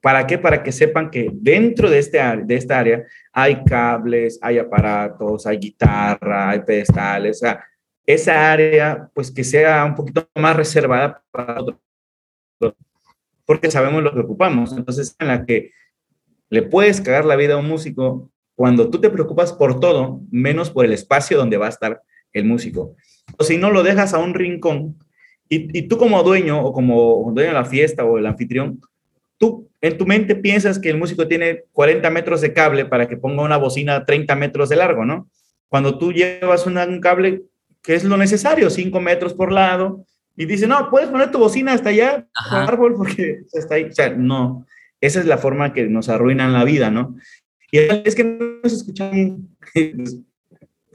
[0.00, 0.38] ¿Para qué?
[0.38, 5.58] Para que sepan que dentro de, este, de esta área hay cables, hay aparatos, hay
[5.58, 7.64] guitarra, hay pedestales, o sea,
[8.06, 11.78] esa área pues que sea un poquito más reservada para nosotros,
[13.44, 14.72] porque sabemos lo que ocupamos.
[14.72, 15.72] Entonces, en la que
[16.48, 20.70] le puedes cagar la vida a un músico cuando tú te preocupas por todo, menos
[20.70, 22.96] por el espacio donde va a estar el músico.
[23.36, 24.96] O si no lo dejas a un rincón
[25.48, 28.80] y, y tú como dueño o como dueño de la fiesta o el anfitrión,
[29.36, 33.16] tú en tu mente piensas que el músico tiene 40 metros de cable para que
[33.16, 35.30] ponga una bocina 30 metros de largo, ¿no?
[35.68, 37.42] Cuando tú llevas un cable
[37.82, 40.04] que es lo necesario, 5 metros por lado,
[40.36, 43.84] y dice, no, puedes poner tu bocina hasta allá, árbol, porque está ahí.
[43.84, 44.66] O sea, no,
[45.00, 47.16] esa es la forma que nos arruinan la vida, ¿no?
[47.72, 49.48] Y es que no se escuchan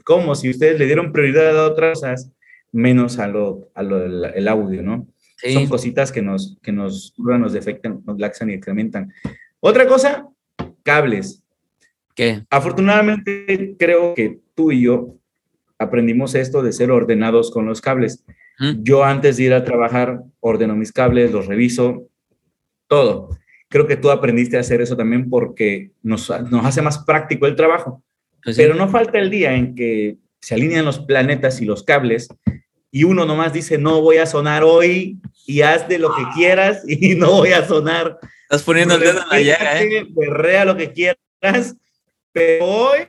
[0.04, 2.32] como si ustedes le dieron prioridad a otras cosas,
[2.72, 5.06] menos a lo, a lo el audio, ¿no?
[5.52, 9.12] Son cositas que nos, que nos, nos defectan, nos laxan y incrementan.
[9.60, 10.28] Otra cosa,
[10.82, 11.42] cables.
[12.14, 12.44] ¿Qué?
[12.48, 15.16] Afortunadamente, creo que tú y yo
[15.78, 18.24] aprendimos esto de ser ordenados con los cables.
[18.82, 22.08] Yo antes de ir a trabajar, ordeno mis cables, los reviso,
[22.86, 23.30] todo.
[23.68, 27.56] Creo que tú aprendiste a hacer eso también porque nos, nos hace más práctico el
[27.56, 28.02] trabajo.
[28.44, 32.28] Pues Pero no falta el día en que se alinean los planetas y los cables
[32.94, 36.84] y uno nomás dice, no voy a sonar hoy y haz de lo que quieras
[36.86, 38.20] y no voy a sonar.
[38.42, 40.06] Estás poniendo el dedo en la llaga, ¿eh?
[40.10, 41.74] Berrea lo que quieras,
[42.30, 43.08] pero hoy,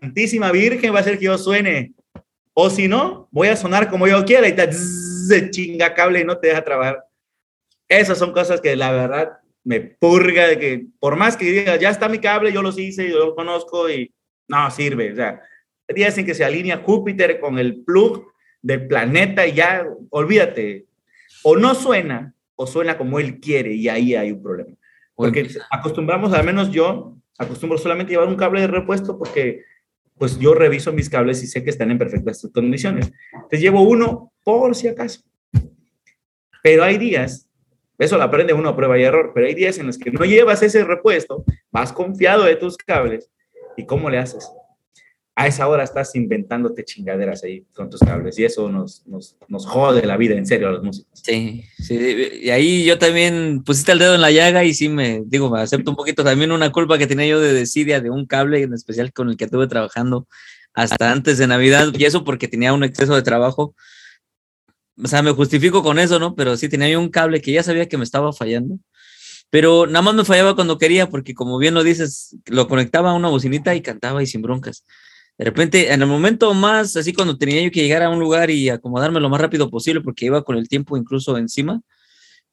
[0.00, 1.92] Santísima Virgen va a hacer que yo suene.
[2.54, 6.38] O si no, voy a sonar como yo quiera y te chinga cable y no
[6.38, 7.04] te deja trabajar.
[7.90, 9.32] Esas son cosas que la verdad
[9.64, 13.10] me purga de que por más que diga, ya está mi cable, yo los hice,
[13.10, 14.14] yo lo conozco y
[14.48, 15.12] no sirve.
[15.12, 15.42] O sea,
[15.94, 18.30] días en que se alinea Júpiter con el plug
[18.62, 20.86] del planeta y ya, olvídate,
[21.42, 24.76] o no suena o suena como él quiere y ahí hay un problema.
[25.14, 29.64] Porque acostumbramos, al menos yo, acostumbro solamente llevar un cable de repuesto porque
[30.18, 33.10] pues yo reviso mis cables y sé que están en perfectas condiciones.
[33.32, 35.22] Entonces llevo uno por si acaso.
[36.62, 37.48] Pero hay días,
[37.96, 40.26] eso lo aprende uno a prueba y error, pero hay días en los que no
[40.26, 43.30] llevas ese repuesto, vas confiado de tus cables
[43.78, 44.50] y ¿cómo le haces?
[45.36, 49.64] A esa hora estás inventándote chingaderas ahí con tus cables y eso nos, nos, nos,
[49.64, 51.10] jode la vida en serio a los músicos.
[51.14, 55.22] Sí, sí, y ahí yo también pusiste el dedo en la llaga y sí me,
[55.24, 58.26] digo, me acepto un poquito también una culpa que tenía yo de desidia de un
[58.26, 60.26] cable en especial con el que estuve trabajando
[60.74, 63.74] hasta antes de Navidad, y eso porque tenía un exceso de trabajo.
[65.02, 66.34] O sea, me justifico con eso, ¿no?
[66.34, 68.78] Pero sí tenía yo un cable que ya sabía que me estaba fallando.
[69.48, 73.14] Pero nada más me fallaba cuando quería, porque como bien lo dices, lo conectaba a
[73.14, 74.84] una bocinita y cantaba y sin broncas.
[75.40, 78.50] De repente, en el momento más, así cuando tenía yo que llegar a un lugar
[78.50, 81.80] y acomodarme lo más rápido posible, porque iba con el tiempo incluso encima,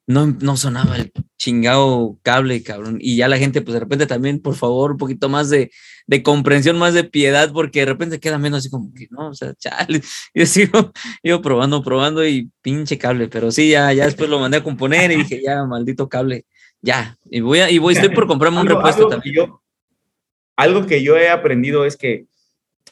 [0.06, 2.97] no, no sonaba el chingado cable, cabrón.
[3.02, 5.69] Y ya la gente, pues de repente también, por favor, un poquito más de,
[6.06, 9.34] de comprensión, más de piedad, porque de repente queda menos así como que, no, o
[9.34, 10.02] sea, chale.
[10.34, 14.60] Yo sigo, yo probando, probando y pinche cable, pero sí, ya, ya después lo mandé
[14.60, 16.45] a componer y dije, ya, maldito cable,
[16.82, 17.17] ya.
[17.30, 19.36] Y voy a, y voy, estoy por comprarme un repuesto también.
[19.36, 19.62] yo,
[20.56, 22.28] algo que yo he aprendido es que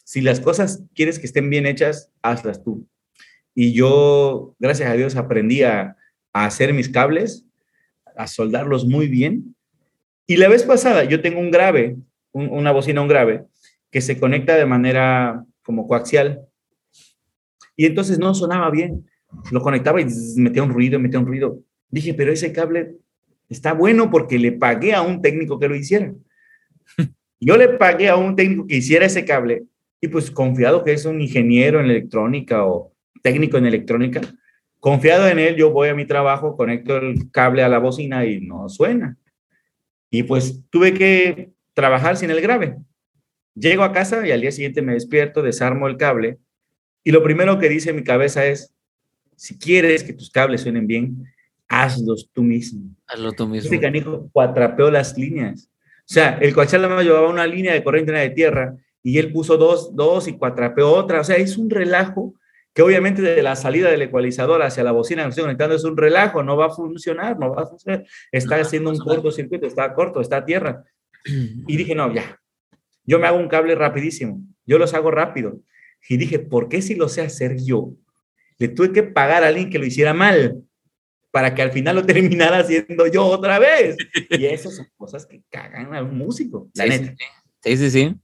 [0.06, 2.88] si las cosas quieres que estén bien hechas, hazlas tú.
[3.56, 5.98] Y yo, gracias a Dios, aprendí a,
[6.32, 7.46] hacer mis cables,
[8.16, 9.56] a soldarlos muy bien.
[10.28, 11.98] Y la vez pasada, yo tengo un grave,
[12.34, 13.46] una bocina, un grave,
[13.90, 16.42] que se conecta de manera como coaxial.
[17.76, 19.10] Y entonces no sonaba bien.
[19.52, 21.62] Lo conectaba y metía un ruido, metía un ruido.
[21.90, 22.98] Dije, pero ese cable
[23.50, 26.14] está bueno porque le pagué a un técnico que lo hiciera.
[27.40, 29.64] Yo le pagué a un técnico que hiciera ese cable
[30.06, 34.22] y pues confiado que es un ingeniero en electrónica o técnico en electrónica,
[34.80, 38.40] confiado en él, yo voy a mi trabajo, conecto el cable a la bocina y
[38.40, 39.18] no suena.
[40.12, 42.78] Y pues tuve que trabajar sin el grave.
[43.56, 46.38] Llego a casa y al día siguiente me despierto, desarmo el cable
[47.04, 48.74] y lo primero que dice mi cabeza es,
[49.36, 51.26] si quieres que tus cables suenen bien,
[51.68, 52.96] hazlos tú mismo.
[53.08, 53.66] Hazlo tú mismo.
[53.66, 55.70] Este canijo cuatrapeó las líneas.
[56.00, 59.56] O sea, el coaxial me llevaba una línea de corriente de tierra y él puso
[59.56, 61.22] dos, dos y cuatrapeó otra.
[61.22, 62.34] O sea, es un relajo
[62.74, 65.96] que obviamente de la salida del ecualizador hacia la bocina que estoy conectando es un
[65.96, 68.04] relajo, no va a funcionar, no va a funcionar.
[68.32, 70.84] Está haciendo un cortocircuito, está corto, está a tierra.
[71.24, 72.42] Y dije, no, ya,
[73.04, 75.60] yo me hago un cable rapidísimo, yo los hago rápido.
[76.10, 77.94] Y dije, ¿por qué si lo sé hacer yo?
[78.58, 80.64] Le tuve que pagar a alguien que lo hiciera mal
[81.30, 83.98] para que al final lo terminara haciendo yo otra vez.
[84.32, 87.16] Y esas son cosas que cagan a un músico, la sí, neta.
[87.62, 88.16] Sí, sí, sí.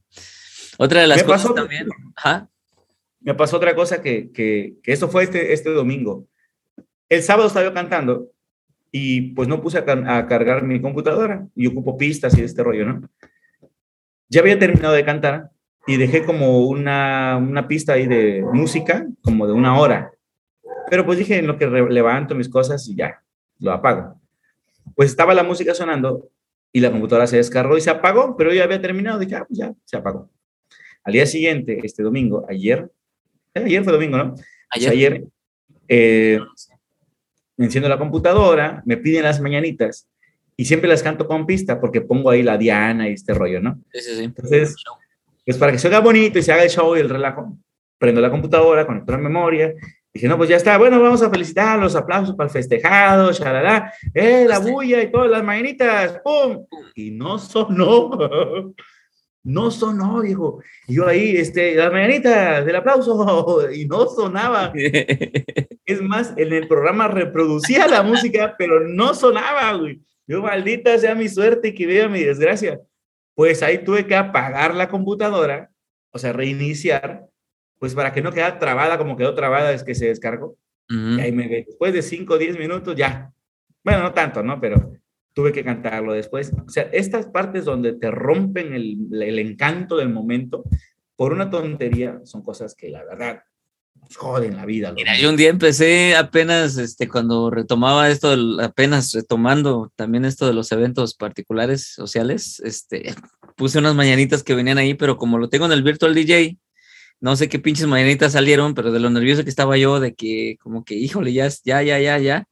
[0.83, 1.87] Otra de las Me cosas pasó- también.
[3.19, 6.25] Me pasó otra cosa que, que, que eso fue este, este domingo.
[7.07, 8.29] El sábado estaba yo cantando
[8.91, 12.63] y pues no puse a, car- a cargar mi computadora y ocupo pistas y este
[12.63, 13.09] rollo, ¿no?
[14.27, 15.51] Ya había terminado de cantar
[15.85, 20.11] y dejé como una, una pista ahí de música, como de una hora.
[20.89, 23.21] Pero pues dije, en lo que levanto mis cosas y ya,
[23.59, 24.19] lo apago.
[24.95, 26.27] Pues estaba la música sonando
[26.73, 29.59] y la computadora se descargó y se apagó, pero ya había terminado, dije, ah, pues
[29.59, 30.29] ya, se apagó.
[31.03, 32.89] Al día siguiente, este domingo, ayer,
[33.53, 34.35] eh, ayer fue domingo, ¿no?
[34.69, 34.91] Ayer.
[34.91, 35.23] ayer
[35.87, 36.39] eh,
[37.57, 40.07] enciendo la computadora, me piden las mañanitas
[40.55, 43.81] y siempre las canto con pista porque pongo ahí la Diana y este rollo, ¿no?
[43.91, 44.23] Sí, sí, sí.
[44.23, 44.75] Entonces,
[45.45, 47.57] pues para que se haga bonito y se haga el show y el relajo,
[47.97, 49.73] prendo la computadora, conecto la memoria.
[50.13, 53.93] Dije, no, pues ya está, bueno, vamos a felicitar, los aplausos para el festejado, shalala,
[54.13, 56.65] eh, la bulla y todas las mañanitas, ¡pum!
[56.95, 58.73] Y no sonó,
[59.43, 60.61] no sonó, viejo.
[60.87, 64.73] Y yo ahí, este, las mañanitas, del aplauso, y no sonaba.
[65.83, 69.99] Es más, en el programa reproducía la música, pero no sonaba, güey.
[70.25, 72.79] Yo, maldita sea mi suerte y que vea mi desgracia.
[73.33, 75.69] Pues ahí tuve que apagar la computadora,
[76.11, 77.25] o sea, reiniciar,
[77.79, 80.55] pues para que no quedara trabada como quedó trabada es que se descargó.
[80.87, 83.33] Y ahí me después de 5 o 10 minutos ya.
[83.83, 84.61] Bueno, no tanto, ¿no?
[84.61, 84.93] Pero
[85.33, 86.51] tuve que cantarlo después.
[86.65, 90.63] O sea, estas partes donde te rompen el, el encanto del momento
[91.15, 93.43] por una tontería son cosas que la verdad
[94.01, 94.91] nos joden la vida.
[94.91, 100.53] Mira, yo un día empecé apenas, este, cuando retomaba esto, apenas retomando también esto de
[100.53, 103.13] los eventos particulares sociales, este,
[103.55, 106.57] puse unas mañanitas que venían ahí, pero como lo tengo en el Virtual DJ,
[107.19, 110.57] no sé qué pinches mañanitas salieron, pero de lo nervioso que estaba yo, de que
[110.59, 112.47] como que, híjole, ya, ya, ya, ya, ya,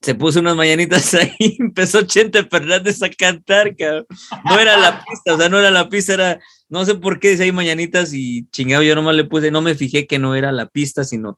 [0.00, 4.06] se puso unas mañanitas ahí, empezó Chente Fernández a cantar, cabrón.
[4.44, 7.30] No era la pista, o sea, no era la pista, era, no sé por qué
[7.30, 10.52] dice ahí mañanitas y chingado, yo nomás le puse, no me fijé que no era
[10.52, 11.36] la pista, sino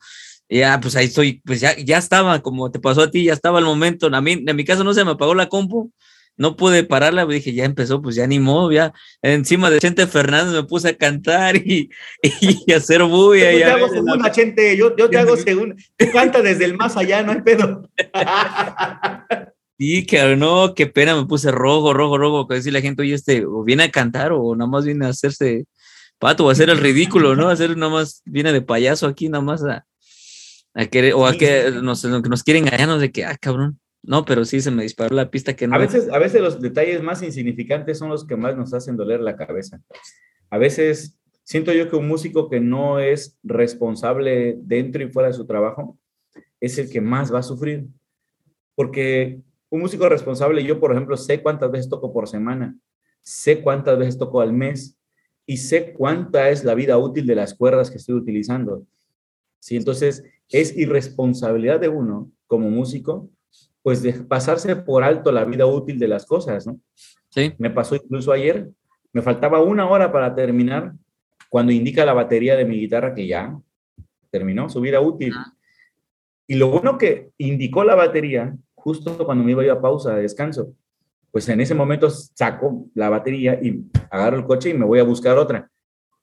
[0.49, 3.59] ya, pues ahí estoy, pues ya, ya estaba, como te pasó a ti, ya estaba
[3.59, 4.09] el momento.
[4.13, 5.91] A mí, en mi caso no se me apagó la compu,
[6.37, 10.55] no pude pararla, dije, ya empezó, pues ya ni modo, ya encima de Chente Fernández
[10.55, 11.91] me puse a cantar y,
[12.23, 13.53] y a hacer bulla.
[13.53, 14.77] Yo te hago segunda, Chente.
[14.77, 15.77] Yo, yo te hago segunda.
[15.97, 17.89] Tú canta desde el más allá, no hay pedo.
[19.79, 23.15] Sí, que no, qué pena, me puse rojo, rojo, rojo, que decir la gente, oye,
[23.15, 25.65] este, o viene a cantar o nada más viene a hacerse
[26.19, 27.49] pato o a hacer el ridículo, ¿no?
[27.49, 29.85] A hacer nada más, viene de payaso aquí nada más a,
[30.75, 33.81] a querer, o a que nos, que nos quieren engañarnos de que, ah, cabrón.
[34.03, 35.77] No, pero sí se me disparó la pista que no.
[35.77, 39.21] A veces, a veces los detalles más insignificantes son los que más nos hacen doler
[39.21, 39.81] la cabeza.
[40.51, 45.35] A veces siento yo que un músico que no es responsable dentro y fuera de
[45.35, 45.99] su trabajo
[46.61, 47.87] es el que más va a sufrir.
[48.75, 52.77] Porque un músico responsable, yo por ejemplo sé cuántas veces toco por semana,
[53.23, 54.99] sé cuántas veces toco al mes
[55.47, 58.87] y sé cuánta es la vida útil de las cuerdas que estoy utilizando.
[59.59, 59.77] ¿Sí?
[59.77, 63.31] Entonces, es irresponsabilidad de uno como músico,
[63.83, 66.79] pues de pasarse por alto la vida útil de las cosas, ¿no?
[67.29, 67.53] Sí.
[67.59, 68.69] Me pasó incluso ayer,
[69.13, 70.93] me faltaba una hora para terminar
[71.49, 73.59] cuando indica la batería de mi guitarra que ya
[74.31, 75.35] terminó su vida útil.
[76.47, 80.23] Y lo bueno que indicó la batería justo cuando me iba yo a pausa, de
[80.23, 80.75] descanso,
[81.31, 85.05] pues en ese momento saco la batería y agarro el coche y me voy a
[85.05, 85.71] buscar otra.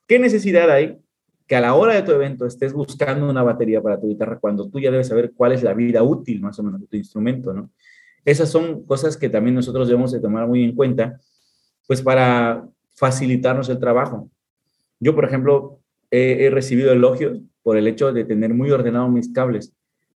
[0.08, 1.00] ¿Qué necesidad hay
[1.50, 4.70] que a la hora de tu evento estés buscando una batería para tu guitarra cuando
[4.70, 7.52] tú ya debes saber cuál es la vida útil más o menos de tu instrumento,
[7.52, 7.72] ¿no?
[8.24, 11.20] Esas son cosas que también nosotros debemos de tomar muy en cuenta,
[11.88, 14.30] pues para facilitarnos el trabajo.
[15.00, 15.80] Yo, por ejemplo,
[16.12, 19.74] he, recibido elogios por el hecho de tener muy ordenado mis cables.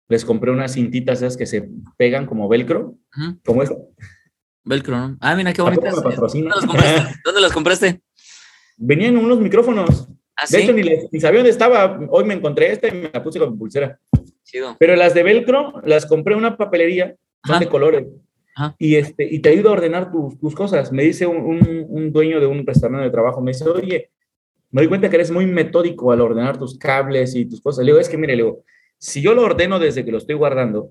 [0.08, 2.96] Les compré unas cintitas esas que se pegan como velcro,
[3.44, 3.76] como esa.
[4.64, 5.16] Velcro, ¿no?
[5.20, 5.94] Ah, mira qué bonitas.
[5.94, 8.02] ¿Dónde, ¿Dónde las compraste?
[8.76, 10.08] Venían unos micrófonos.
[10.40, 12.00] ¿Ah, de hecho, ni, sabía dónde estaba.
[12.08, 13.98] Hoy me encontré esta y me la puse con pulsera.
[14.78, 18.06] Pero las de velcro las compré en una papelería, son de colores.
[18.78, 20.92] Y, este, y te ayuda a ordenar tus, tus cosas.
[20.92, 24.10] Me dice un, un, dueño de un restaurante de trabajo, me dice, oye,
[24.70, 27.84] me doy cuenta que eres muy metódico al ordenar tus cables y tus cosas.
[27.84, 28.64] Le digo, es que mire, le digo,
[28.98, 30.90] si yo lo ordeno desde que lo estoy guardando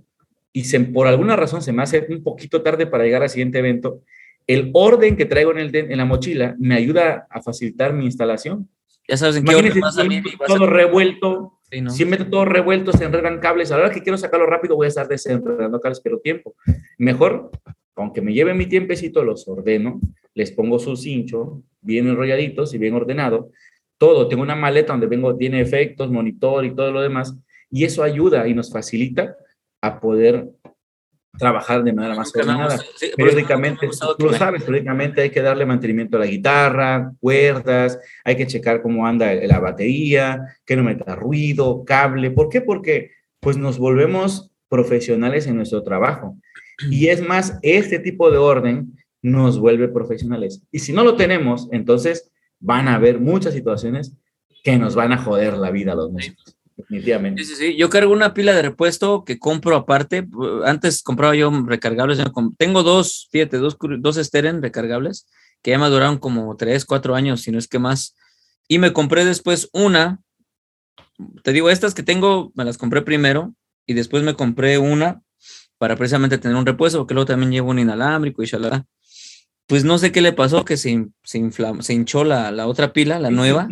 [0.53, 3.59] y se, por alguna razón se me hace un poquito tarde para llegar al siguiente
[3.59, 4.01] evento,
[4.47, 8.67] el orden que traigo en, el, en la mochila me ayuda a facilitar mi instalación.
[9.09, 10.05] Ya sabes en qué orden vas a
[10.45, 11.59] Todo revuelto.
[11.89, 13.71] Si meto todo revuelto, se enredan cables.
[13.71, 16.55] A la hora que quiero sacarlo rápido, voy a estar desenredando cables, pero tiempo.
[16.97, 17.51] Mejor,
[17.95, 19.99] aunque me lleve mi tiempecito, los ordeno,
[20.35, 23.49] les pongo su cincho, bien enrolladitos y bien ordenado.
[23.97, 27.35] Todo, tengo una maleta donde vengo, tiene efectos, monitor y todo lo demás.
[27.71, 29.35] Y eso ayuda y nos facilita
[29.81, 30.49] a poder
[31.37, 32.79] trabajar de manera más ordenada.
[33.15, 38.47] periódicamente, tú lo sabes, periódicamente hay que darle mantenimiento a la guitarra, cuerdas, hay que
[38.47, 42.31] checar cómo anda la batería, que no meta ruido, cable.
[42.31, 42.61] ¿Por qué?
[42.61, 46.37] Porque pues nos volvemos profesionales en nuestro trabajo.
[46.89, 50.61] Y es más, este tipo de orden nos vuelve profesionales.
[50.71, 54.13] Y si no lo tenemos, entonces van a haber muchas situaciones
[54.63, 57.43] que nos van a joder la vida a los músicos definitivamente.
[57.43, 57.77] Sí, sí, sí.
[57.77, 60.27] Yo cargo una pila de repuesto que compro aparte.
[60.65, 62.19] Antes compraba yo recargables.
[62.57, 65.25] Tengo dos, fíjate, dos, dos Steren recargables
[65.61, 68.15] que ya me duraron como tres, cuatro años, si no es que más.
[68.67, 70.19] Y me compré después una.
[71.43, 73.53] Te digo, estas que tengo, me las compré primero
[73.85, 75.21] y después me compré una
[75.77, 78.85] para precisamente tener un repuesto, porque luego también llevo un inalámbrico y shalala.
[79.65, 83.19] Pues no sé qué le pasó, que se, se, se hinchó la, la, otra pila,
[83.19, 83.67] la nueva,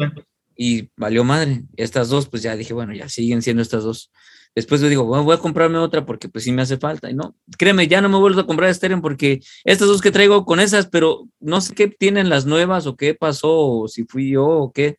[0.58, 1.64] y valió madre.
[1.78, 4.12] Estas dos, pues ya dije, bueno, ya siguen siendo estas dos.
[4.56, 7.12] Después yo digo, bueno, voy a comprarme otra porque pues sí me hace falta.
[7.12, 10.46] Y no, créeme, ya no me vuelvo a comprar Steren porque estas dos que traigo
[10.46, 14.32] con esas, pero no sé qué tienen las nuevas o qué pasó, o si fui
[14.32, 14.98] yo o qué,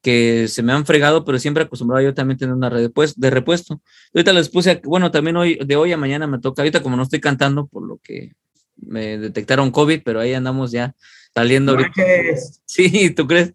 [0.00, 3.20] que se me han fregado, pero siempre acostumbrado yo también tener una red de, pues,
[3.20, 3.82] de repuesto.
[4.14, 7.02] Ahorita les puse, bueno, también hoy, de hoy a mañana me toca, ahorita como no
[7.02, 8.32] estoy cantando, por lo que
[8.76, 10.94] me detectaron COVID, pero ahí andamos ya
[11.34, 11.76] saliendo.
[12.64, 13.52] Sí, ¿tú crees?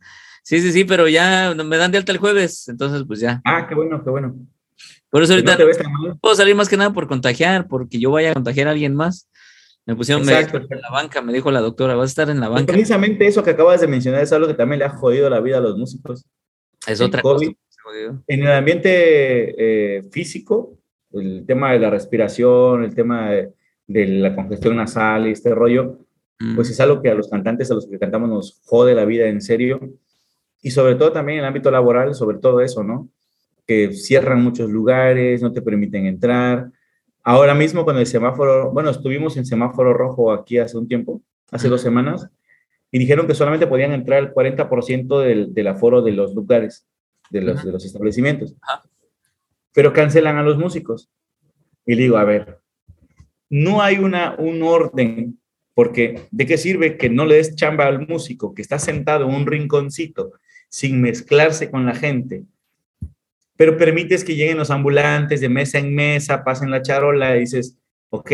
[0.49, 3.39] Sí, sí, sí, pero ya me dan de alta el jueves, entonces pues ya.
[3.45, 4.35] Ah, qué bueno, qué bueno.
[5.11, 8.33] Por eso ahorita no puedo salir más que nada por contagiar, porque yo vaya a
[8.33, 9.29] contagiar a alguien más.
[9.85, 12.73] Me pusieron en la banca, me dijo la doctora, vas a estar en la banca.
[12.73, 15.59] Precisamente eso que acabas de mencionar es algo que también le ha jodido la vida
[15.59, 16.25] a los músicos.
[16.87, 17.45] Es otra cosa.
[18.25, 20.79] En el ambiente eh, físico,
[21.11, 23.53] el tema de la respiración, el tema de,
[23.85, 25.99] la congestión nasal y este rollo,
[26.55, 26.71] pues mm.
[26.71, 29.41] es algo que a los cantantes, a los que cantamos, nos jode la vida en
[29.41, 29.79] serio
[30.61, 33.09] y sobre todo también en el ámbito laboral, sobre todo eso, ¿no?
[33.65, 36.71] Que cierran muchos lugares, no te permiten entrar.
[37.23, 41.69] Ahora mismo con el semáforo, bueno, estuvimos en semáforo rojo aquí hace un tiempo, hace
[41.69, 42.29] dos semanas,
[42.91, 46.87] y dijeron que solamente podían entrar el 40% del, del, aforo de los lugares,
[47.29, 48.55] de los, de los establecimientos.
[49.73, 51.09] Pero cancelan a los músicos.
[51.85, 52.59] Y digo, a ver,
[53.49, 55.39] no hay una, un orden,
[55.73, 59.35] porque ¿de qué sirve que no le des chamba al músico que está sentado en
[59.35, 60.33] un rinconcito
[60.69, 62.43] sin mezclarse con la gente,
[63.57, 67.77] pero permites que lleguen los ambulantes de mesa en mesa, pasen la charola y dices,
[68.09, 68.31] ok,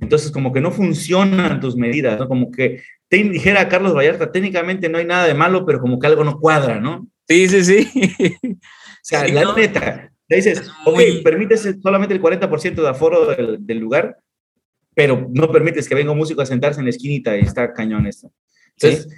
[0.00, 2.28] entonces como que no funcionan tus medidas, ¿no?
[2.28, 6.06] Como que te dijera Carlos Vallarta, técnicamente no hay nada de malo, pero como que
[6.06, 7.08] algo no cuadra, ¿no?
[7.26, 7.90] Sí, sí, sí.
[8.52, 8.58] o
[9.02, 14.18] sea, la neta, le dices, ok, permites solamente el 40% de aforo del, lugar,
[14.94, 18.06] pero no permites que venga un músico a sentarse en la esquinita y está cañón
[18.06, 18.30] esto.
[18.76, 19.08] Entonces,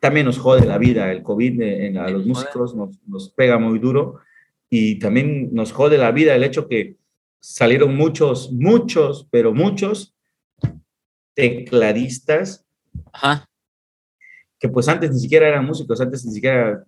[0.00, 3.78] también nos jode la vida, el COVID eh, a los músicos nos, nos, pega muy
[3.78, 4.20] duro
[4.68, 6.96] y también nos jode la vida el hecho que
[7.40, 10.14] salieron muchos, muchos, pero muchos
[11.34, 12.64] tecladistas
[13.12, 13.48] Ajá.
[14.58, 16.84] que pues antes ni siquiera eran músicos, antes ni siquiera,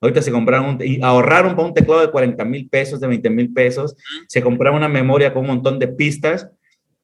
[0.00, 3.52] ahorita se compraron y ahorraron para un teclado de 40 mil pesos, de 20 mil
[3.52, 6.50] pesos, se compraron una memoria con un montón de pistas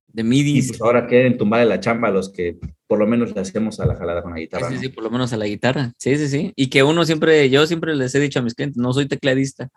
[0.09, 0.59] de MIDI.
[0.59, 3.79] Y pues ahora quieren tumbar de la chamba los que por lo menos le hacemos
[3.81, 4.69] a la jalada con la guitarra.
[4.69, 5.93] Sí, sí, sí, por lo menos a la guitarra.
[5.99, 6.53] Sí, sí, sí.
[6.57, 9.71] Y que uno siempre, yo siempre les he dicho a mis clientes, no soy tecladista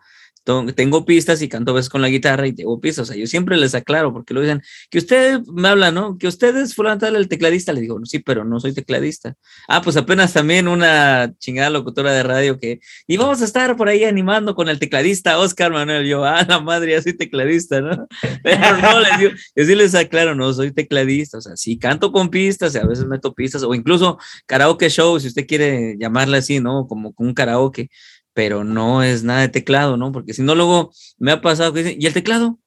[0.44, 3.08] tengo pistas y canto a veces con la guitarra y tengo pistas.
[3.08, 6.18] O sea, yo siempre les aclaro porque lo dicen que usted me habla, ¿no?
[6.18, 7.72] Que usted es fulano tal el tecladista.
[7.72, 9.34] Le digo, sí, pero no soy tecladista.
[9.68, 13.88] Ah, pues apenas también una chingada locutora de radio que, y vamos a estar por
[13.88, 16.06] ahí animando con el tecladista Oscar Manuel.
[16.06, 18.08] Yo, ah, la madre, ya soy tecladista, ¿no?
[18.42, 21.38] Pero no, les digo, yo sí les aclaro, no soy tecladista.
[21.38, 25.18] O sea, sí canto con pistas y a veces meto pistas o incluso karaoke show,
[25.20, 26.86] si usted quiere llamarle así, ¿no?
[26.88, 27.90] Como un karaoke
[28.34, 30.12] pero no es nada de teclado, ¿no?
[30.12, 32.58] Porque si no, luego me ha pasado que dicen, ¿y el teclado?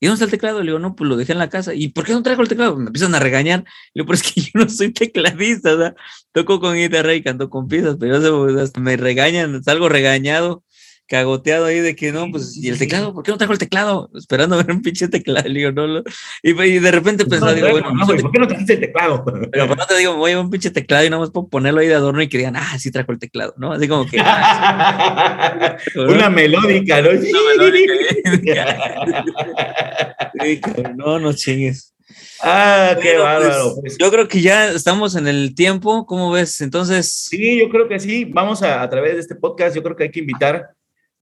[0.00, 0.60] ¿Y dónde está el teclado?
[0.60, 1.74] Le digo, no, pues lo dejé en la casa.
[1.74, 2.76] ¿Y por qué no traigo el teclado?
[2.76, 3.60] Me empiezan a regañar.
[3.60, 5.94] Le digo, pero es que yo no soy tecladista, o sea,
[6.32, 10.64] toco con guitarra y canto con piezas, pero hasta me regañan, salgo regañado
[11.06, 13.12] cagoteado ahí de que no, pues, ¿y el teclado?
[13.12, 14.10] ¿Por qué no trajo el teclado?
[14.14, 16.02] Esperando ver un pinche teclado, digo, no,
[16.42, 19.24] y, de repente pensaba, digo, bueno, no, ¿por qué no trajiste el teclado?
[19.24, 21.80] Pero por no te digo, voy a un pinche teclado y no más puedo ponerlo
[21.80, 23.72] ahí de adorno y que digan, ah, sí trajo el teclado, ¿no?
[23.72, 24.16] Así como que.
[25.96, 27.10] Una melódica, ¿no?
[27.10, 27.92] Una melódica.
[30.96, 31.94] no, no chingues.
[32.40, 33.74] Ah, qué pues, bárbaro.
[33.80, 33.98] Pues.
[33.98, 36.60] Yo creo que ya estamos en el tiempo, ¿cómo ves?
[36.60, 37.26] Entonces.
[37.28, 38.24] Sí, yo creo que sí.
[38.24, 40.74] Vamos a, a través de este podcast, yo creo que hay que invitar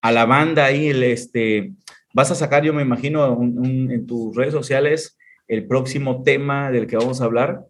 [0.03, 1.72] a la banda ahí, el, este,
[2.12, 5.16] vas a sacar, yo me imagino, en tus redes sociales
[5.48, 7.64] el próximo tema del que vamos a hablar.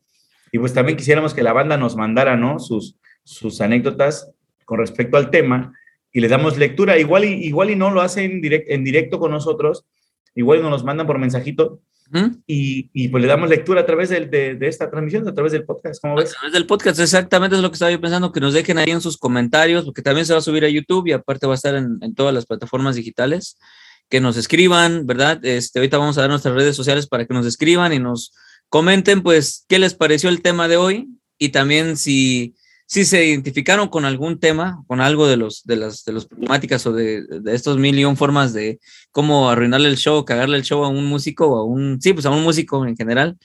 [0.50, 2.58] Y pues también quisiéramos que la banda nos mandara, ¿no?
[2.58, 4.30] Sus, sus anécdotas
[4.64, 5.72] con respecto al tema
[6.12, 6.98] y le damos lectura.
[6.98, 9.86] Igual y, igual y no lo hacen en directo con nosotros,
[10.34, 11.80] igual y nos mandan por mensajito
[12.46, 16.16] y, pues le damos lectura a través de, esta transmisión, a través del podcast, ¿cómo
[16.16, 16.30] ves?
[16.30, 18.90] A través del podcast, exactamente es lo que estaba yo pensando, que nos dejen ahí
[18.90, 21.56] en sus comentarios, porque también se va a subir a YouTube y aparte va a
[21.56, 23.58] estar en, todas las plataformas digitales,
[24.08, 25.42] que nos escriban, ¿verdad?
[25.44, 28.34] Este, ahorita vamos a dar nuestras redes sociales para que nos escriban y nos
[28.68, 31.08] comenten, pues, qué les pareció el tema de hoy
[31.38, 32.54] y también si
[32.92, 36.86] si se identificaron con algún tema, con algo de los de las de los problemáticas
[36.86, 38.80] o de, de estos mil y un formas de
[39.10, 42.26] cómo arruinarle el show, cagarle el show a un músico o a un sí, pues
[42.26, 43.38] a un músico en general.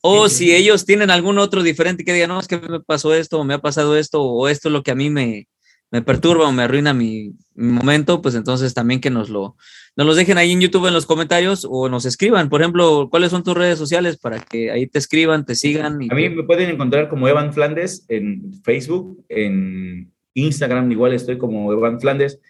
[0.00, 3.38] O si ellos tienen algún otro diferente que digan, no, es que me pasó esto,
[3.38, 5.46] o me ha pasado esto, o esto es lo que a mí me,
[5.92, 9.56] me perturba o me arruina mi, mi momento, pues entonces también que nos lo,
[9.94, 12.48] nos los dejen ahí en YouTube en los comentarios o nos escriban.
[12.48, 15.98] Por ejemplo, ¿cuáles son tus redes sociales para que ahí te escriban, te sigan?
[16.10, 21.70] a mí me pueden encontrar como Evan Flandes en Facebook, en Instagram igual estoy como
[21.72, 22.40] Evan Flandes.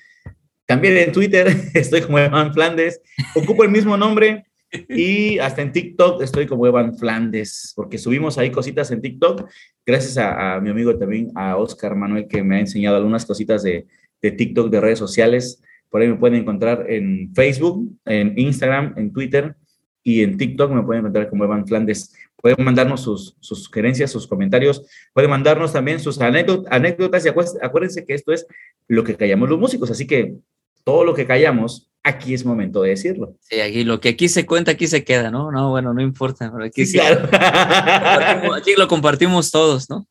[0.64, 3.00] También en Twitter estoy como Evan Flandes.
[3.34, 4.44] Ocupo el mismo nombre
[4.88, 9.48] y hasta en TikTok estoy como Evan Flandes, porque subimos ahí cositas en TikTok,
[9.84, 13.86] gracias a, mi amigo también, a Oscar Manuel, que me ha enseñado algunas cositas de,
[14.20, 15.62] de TikTok, de redes sociales
[15.92, 19.54] por ahí me pueden encontrar en Facebook, en Instagram, en Twitter
[20.02, 22.14] y en TikTok me pueden encontrar como Evan Flandes.
[22.34, 24.86] Pueden mandarnos sus, sugerencias, sus comentarios.
[25.12, 28.46] Pueden mandarnos también sus anécdotas y acuérdense que esto es
[28.88, 29.90] lo que callamos los músicos.
[29.90, 30.36] Así que
[30.82, 33.36] todo lo que callamos, aquí es momento de decirlo.
[33.40, 35.50] Sí, aquí lo que aquí se cuenta, aquí se queda, ¿no?
[35.50, 36.52] No, bueno, no importa.
[36.64, 37.28] Aquí, sí, claro.
[38.54, 40.06] aquí lo compartimos todos, ¿no?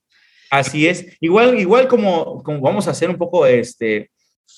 [0.49, 1.05] Así es.
[1.19, 4.11] Igual, igual como, como vamos a hacer un poco este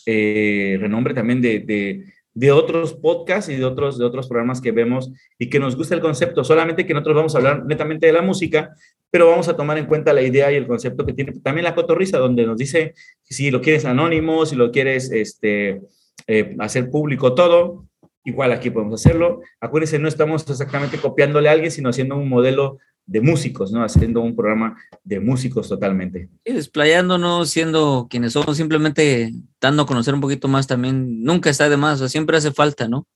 [0.05, 2.03] eh, renombre también de,
[2.34, 5.93] de, otros podcasts y de otros, de otros programas que vemos y que nos gusta
[5.93, 8.73] el concepto, solamente que nosotros vamos a hablar netamente de la música,
[9.11, 11.75] pero vamos a tomar en cuenta la idea y el concepto que tiene también la
[11.75, 15.79] cotorriza, donde nos dice si lo quieres anónimo, si lo quieres este,
[16.28, 17.86] eh, hacer público todo,
[18.24, 19.41] igual aquí podemos hacerlo.
[19.59, 23.84] Acuérdense, no estamos exactamente copiándole a alguien, sino haciendo un modelo de músicos, ¿no?
[23.84, 26.30] Haciendo un programa de músicos totalmente.
[26.45, 31.69] Y desplayándonos, siendo quienes somos, simplemente dando a conocer un poquito más también, nunca está
[31.69, 33.07] de más, o sea, siempre hace falta, ¿no?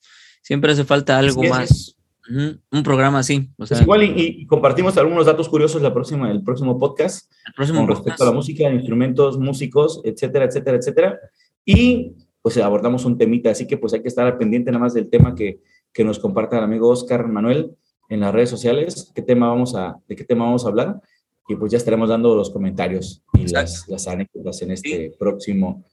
[0.41, 1.95] Siempre hace falta algo más.
[2.29, 3.49] Un programa así.
[3.57, 7.79] O sea, igual y, compartimos algunos datos curiosos la próxima, el próximo podcast el próximo
[7.79, 11.19] con respecto a la música, instrumentos, músicos, etcétera, etcétera, etcétera.
[11.63, 12.11] Y
[12.41, 15.09] pues abordamos un temita, así que pues hay que estar al pendiente nada más del
[15.09, 15.61] tema que,
[15.93, 17.75] que nos comparta el amigo Oscar Manuel
[18.09, 21.01] en las redes sociales qué tema vamos a, de qué tema vamos a hablar
[21.47, 25.85] y pues ya estaremos dando los comentarios y las, las, anécdotas en este próximo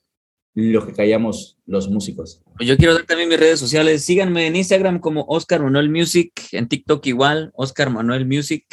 [0.55, 2.42] lo que callamos los músicos.
[2.57, 4.05] Pues yo quiero dar también mis redes sociales.
[4.05, 8.64] Síganme en Instagram como Oscar Manuel Music, en TikTok igual, Oscar Manuel Music.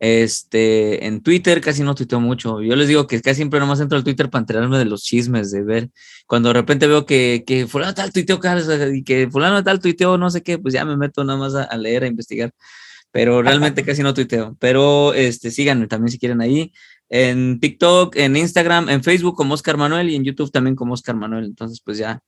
[0.00, 2.62] Este, en Twitter casi no tuiteo mucho.
[2.62, 5.50] Yo les digo que casi siempre nomás entro al Twitter para enterarme de los chismes,
[5.50, 5.90] de ver.
[6.26, 8.40] Cuando de repente veo que, que fulano tal tuiteó,
[8.94, 11.76] y que fulano tal tuiteó, no sé qué, pues ya me meto nada más a,
[11.76, 12.52] leer, a investigar.
[13.12, 14.56] Pero realmente casi no tuiteo.
[14.58, 16.72] Pero este, síganme también si quieren ahí.
[17.10, 21.16] En TikTok, en Instagram, en Facebook como Oscar Manuel y en YouTube también como Oscar
[21.16, 21.44] Manuel.
[21.44, 22.22] Entonces, pues ya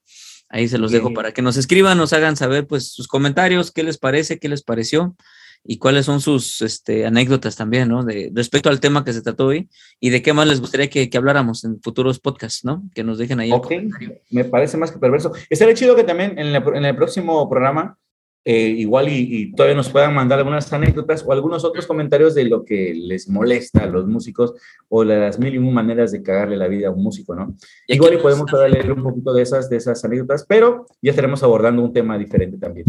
[0.51, 3.83] ahí se los dejo para que nos escriban, nos hagan saber pues sus comentarios, qué
[3.83, 5.17] les parece, qué les pareció
[5.65, 8.05] y cuáles son sus este, anécdotas también, ¿no?
[8.05, 9.69] De, respecto al tema que se trató hoy
[10.01, 12.83] y de qué más les gustaría que, que habláramos en futuros podcasts, ¿no?
[12.95, 13.53] Que nos dejen ahí.
[13.53, 13.73] Ok,
[14.31, 15.33] me parece más que perverso.
[15.49, 17.97] Estaría chido que también en, en el próximo programa
[18.45, 22.65] eh, igual y, todavía nos puedan mandar algunas anécdotas o algunos otros comentarios de lo
[22.65, 24.55] que les molesta a los músicos
[24.89, 27.55] o las mil y un maneras de cagarle la vida a un músico, ¿no?
[27.87, 31.83] igual y podemos leer un poquito de esas, de esas anécdotas, pero ya estaremos abordando
[31.83, 32.87] un tema diferente también.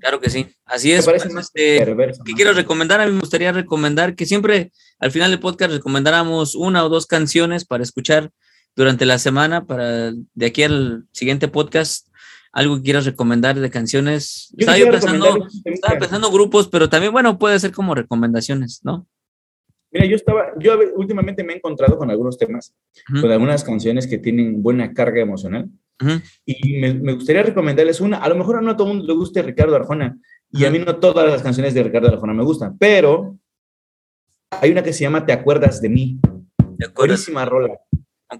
[0.00, 1.04] Claro que sí, así es.
[1.04, 1.84] parece pues, este,
[2.24, 3.00] ¿Qué quiero recomendar?
[3.00, 7.06] A mí me gustaría recomendar que siempre al final del podcast recomendáramos una o dos
[7.06, 8.30] canciones para escuchar
[8.74, 12.08] durante la semana, para de aquí al siguiente podcast,
[12.52, 14.54] algo que quieras recomendar de canciones.
[14.56, 19.06] estaba, pensando, grupos, pero también, bueno, puede ser como recomendaciones, ¿no?
[19.90, 22.74] Mira, yo estaba, yo últimamente me he encontrado con algunos temas,
[23.20, 25.68] con algunas canciones que tienen buena carga emocional.
[26.44, 28.18] Y me, gustaría recomendarles una.
[28.18, 30.16] A lo mejor no a todo el mundo le guste Ricardo Arjona.
[30.50, 32.76] Y a mí no todas las canciones de Ricardo Arjona me gustan.
[32.78, 33.36] Pero
[34.50, 36.20] hay una que se llama Te acuerdas de mí.
[36.94, 37.78] Buenísima rola.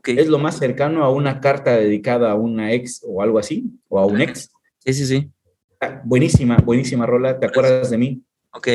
[0.05, 3.99] Es lo más cercano a una carta dedicada a una ex o algo así, o
[3.99, 4.51] a un ex.
[4.79, 5.33] Sí, sí, sí.
[5.81, 7.39] Ah, buenísima, buenísima rola.
[7.39, 8.23] ¿Te acuerdas de mí?
[8.53, 8.69] Ok.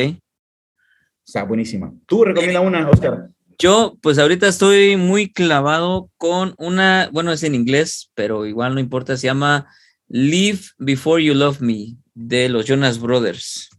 [1.26, 1.94] O sea, buenísima.
[2.06, 3.28] ¿Tú recomienda una, Oscar?
[3.58, 8.80] Yo, pues ahorita estoy muy clavado con una, bueno, es en inglés, pero igual no
[8.80, 9.68] importa, se llama
[10.08, 13.70] Live Before You Love Me, de los Jonas Brothers.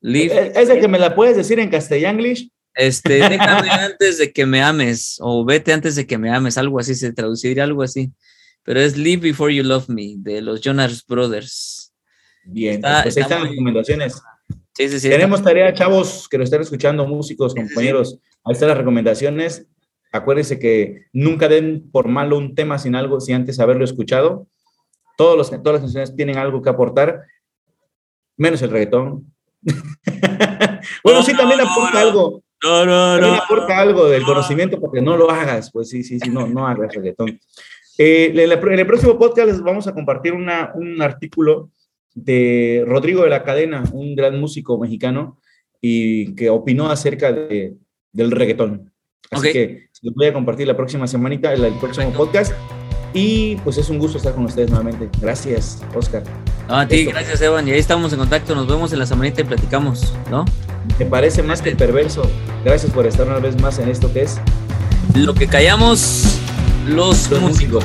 [0.00, 0.52] Live.
[0.54, 2.22] ¿Es de que me la puedes decir en castellano?
[2.74, 6.78] Este, déjame antes de que me ames, o vete antes de que me ames, algo
[6.78, 8.12] así se traduciría, algo así.
[8.62, 11.92] Pero es Live Before You Love Me, de los Jonas Brothers.
[12.44, 14.22] Bien, pues ahí están las recomendaciones.
[14.74, 15.08] Sí, sí, sí.
[15.08, 18.18] Tenemos tarea, chavos, que lo estén escuchando, músicos, compañeros.
[18.44, 19.66] Ahí están las recomendaciones.
[20.12, 24.46] Acuérdense que nunca den por malo un tema sin algo, sin antes haberlo escuchado.
[25.16, 27.22] Todos los, todas las canciones tienen algo que aportar,
[28.36, 29.32] menos el reggaetón.
[31.04, 32.42] bueno, sí, también aporta algo.
[32.62, 33.34] No, no, no.
[33.34, 35.70] aporta algo del conocimiento porque no lo hagas.
[35.70, 37.38] Pues sí, sí, sí, no, no hagas reggaetón.
[37.98, 41.70] Eh, en, el, próximo podcast les vamos a compartir una, un artículo
[42.14, 45.38] de Rodrigo de la Cadena, un gran músico mexicano,
[45.80, 47.76] y que opinó acerca de,
[48.12, 48.92] del reggaetón.
[49.30, 52.52] Así que les voy a compartir la próxima semanita, el, el próximo podcast.
[53.12, 55.08] Y pues es un gusto estar con ustedes nuevamente.
[55.20, 56.22] Gracias, Oscar.
[56.68, 57.66] a ti, gracias, Evan.
[57.66, 58.54] Y ahí estamos en contacto.
[58.54, 60.44] Nos vemos en la semanita y platicamos, ¿no?
[60.98, 62.22] Me parece más que perverso.
[62.64, 64.40] Gracias por estar una vez más en esto que es.
[65.14, 66.38] Lo que callamos
[66.86, 67.84] los, músicos.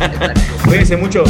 [0.64, 1.24] Cuídense mucho.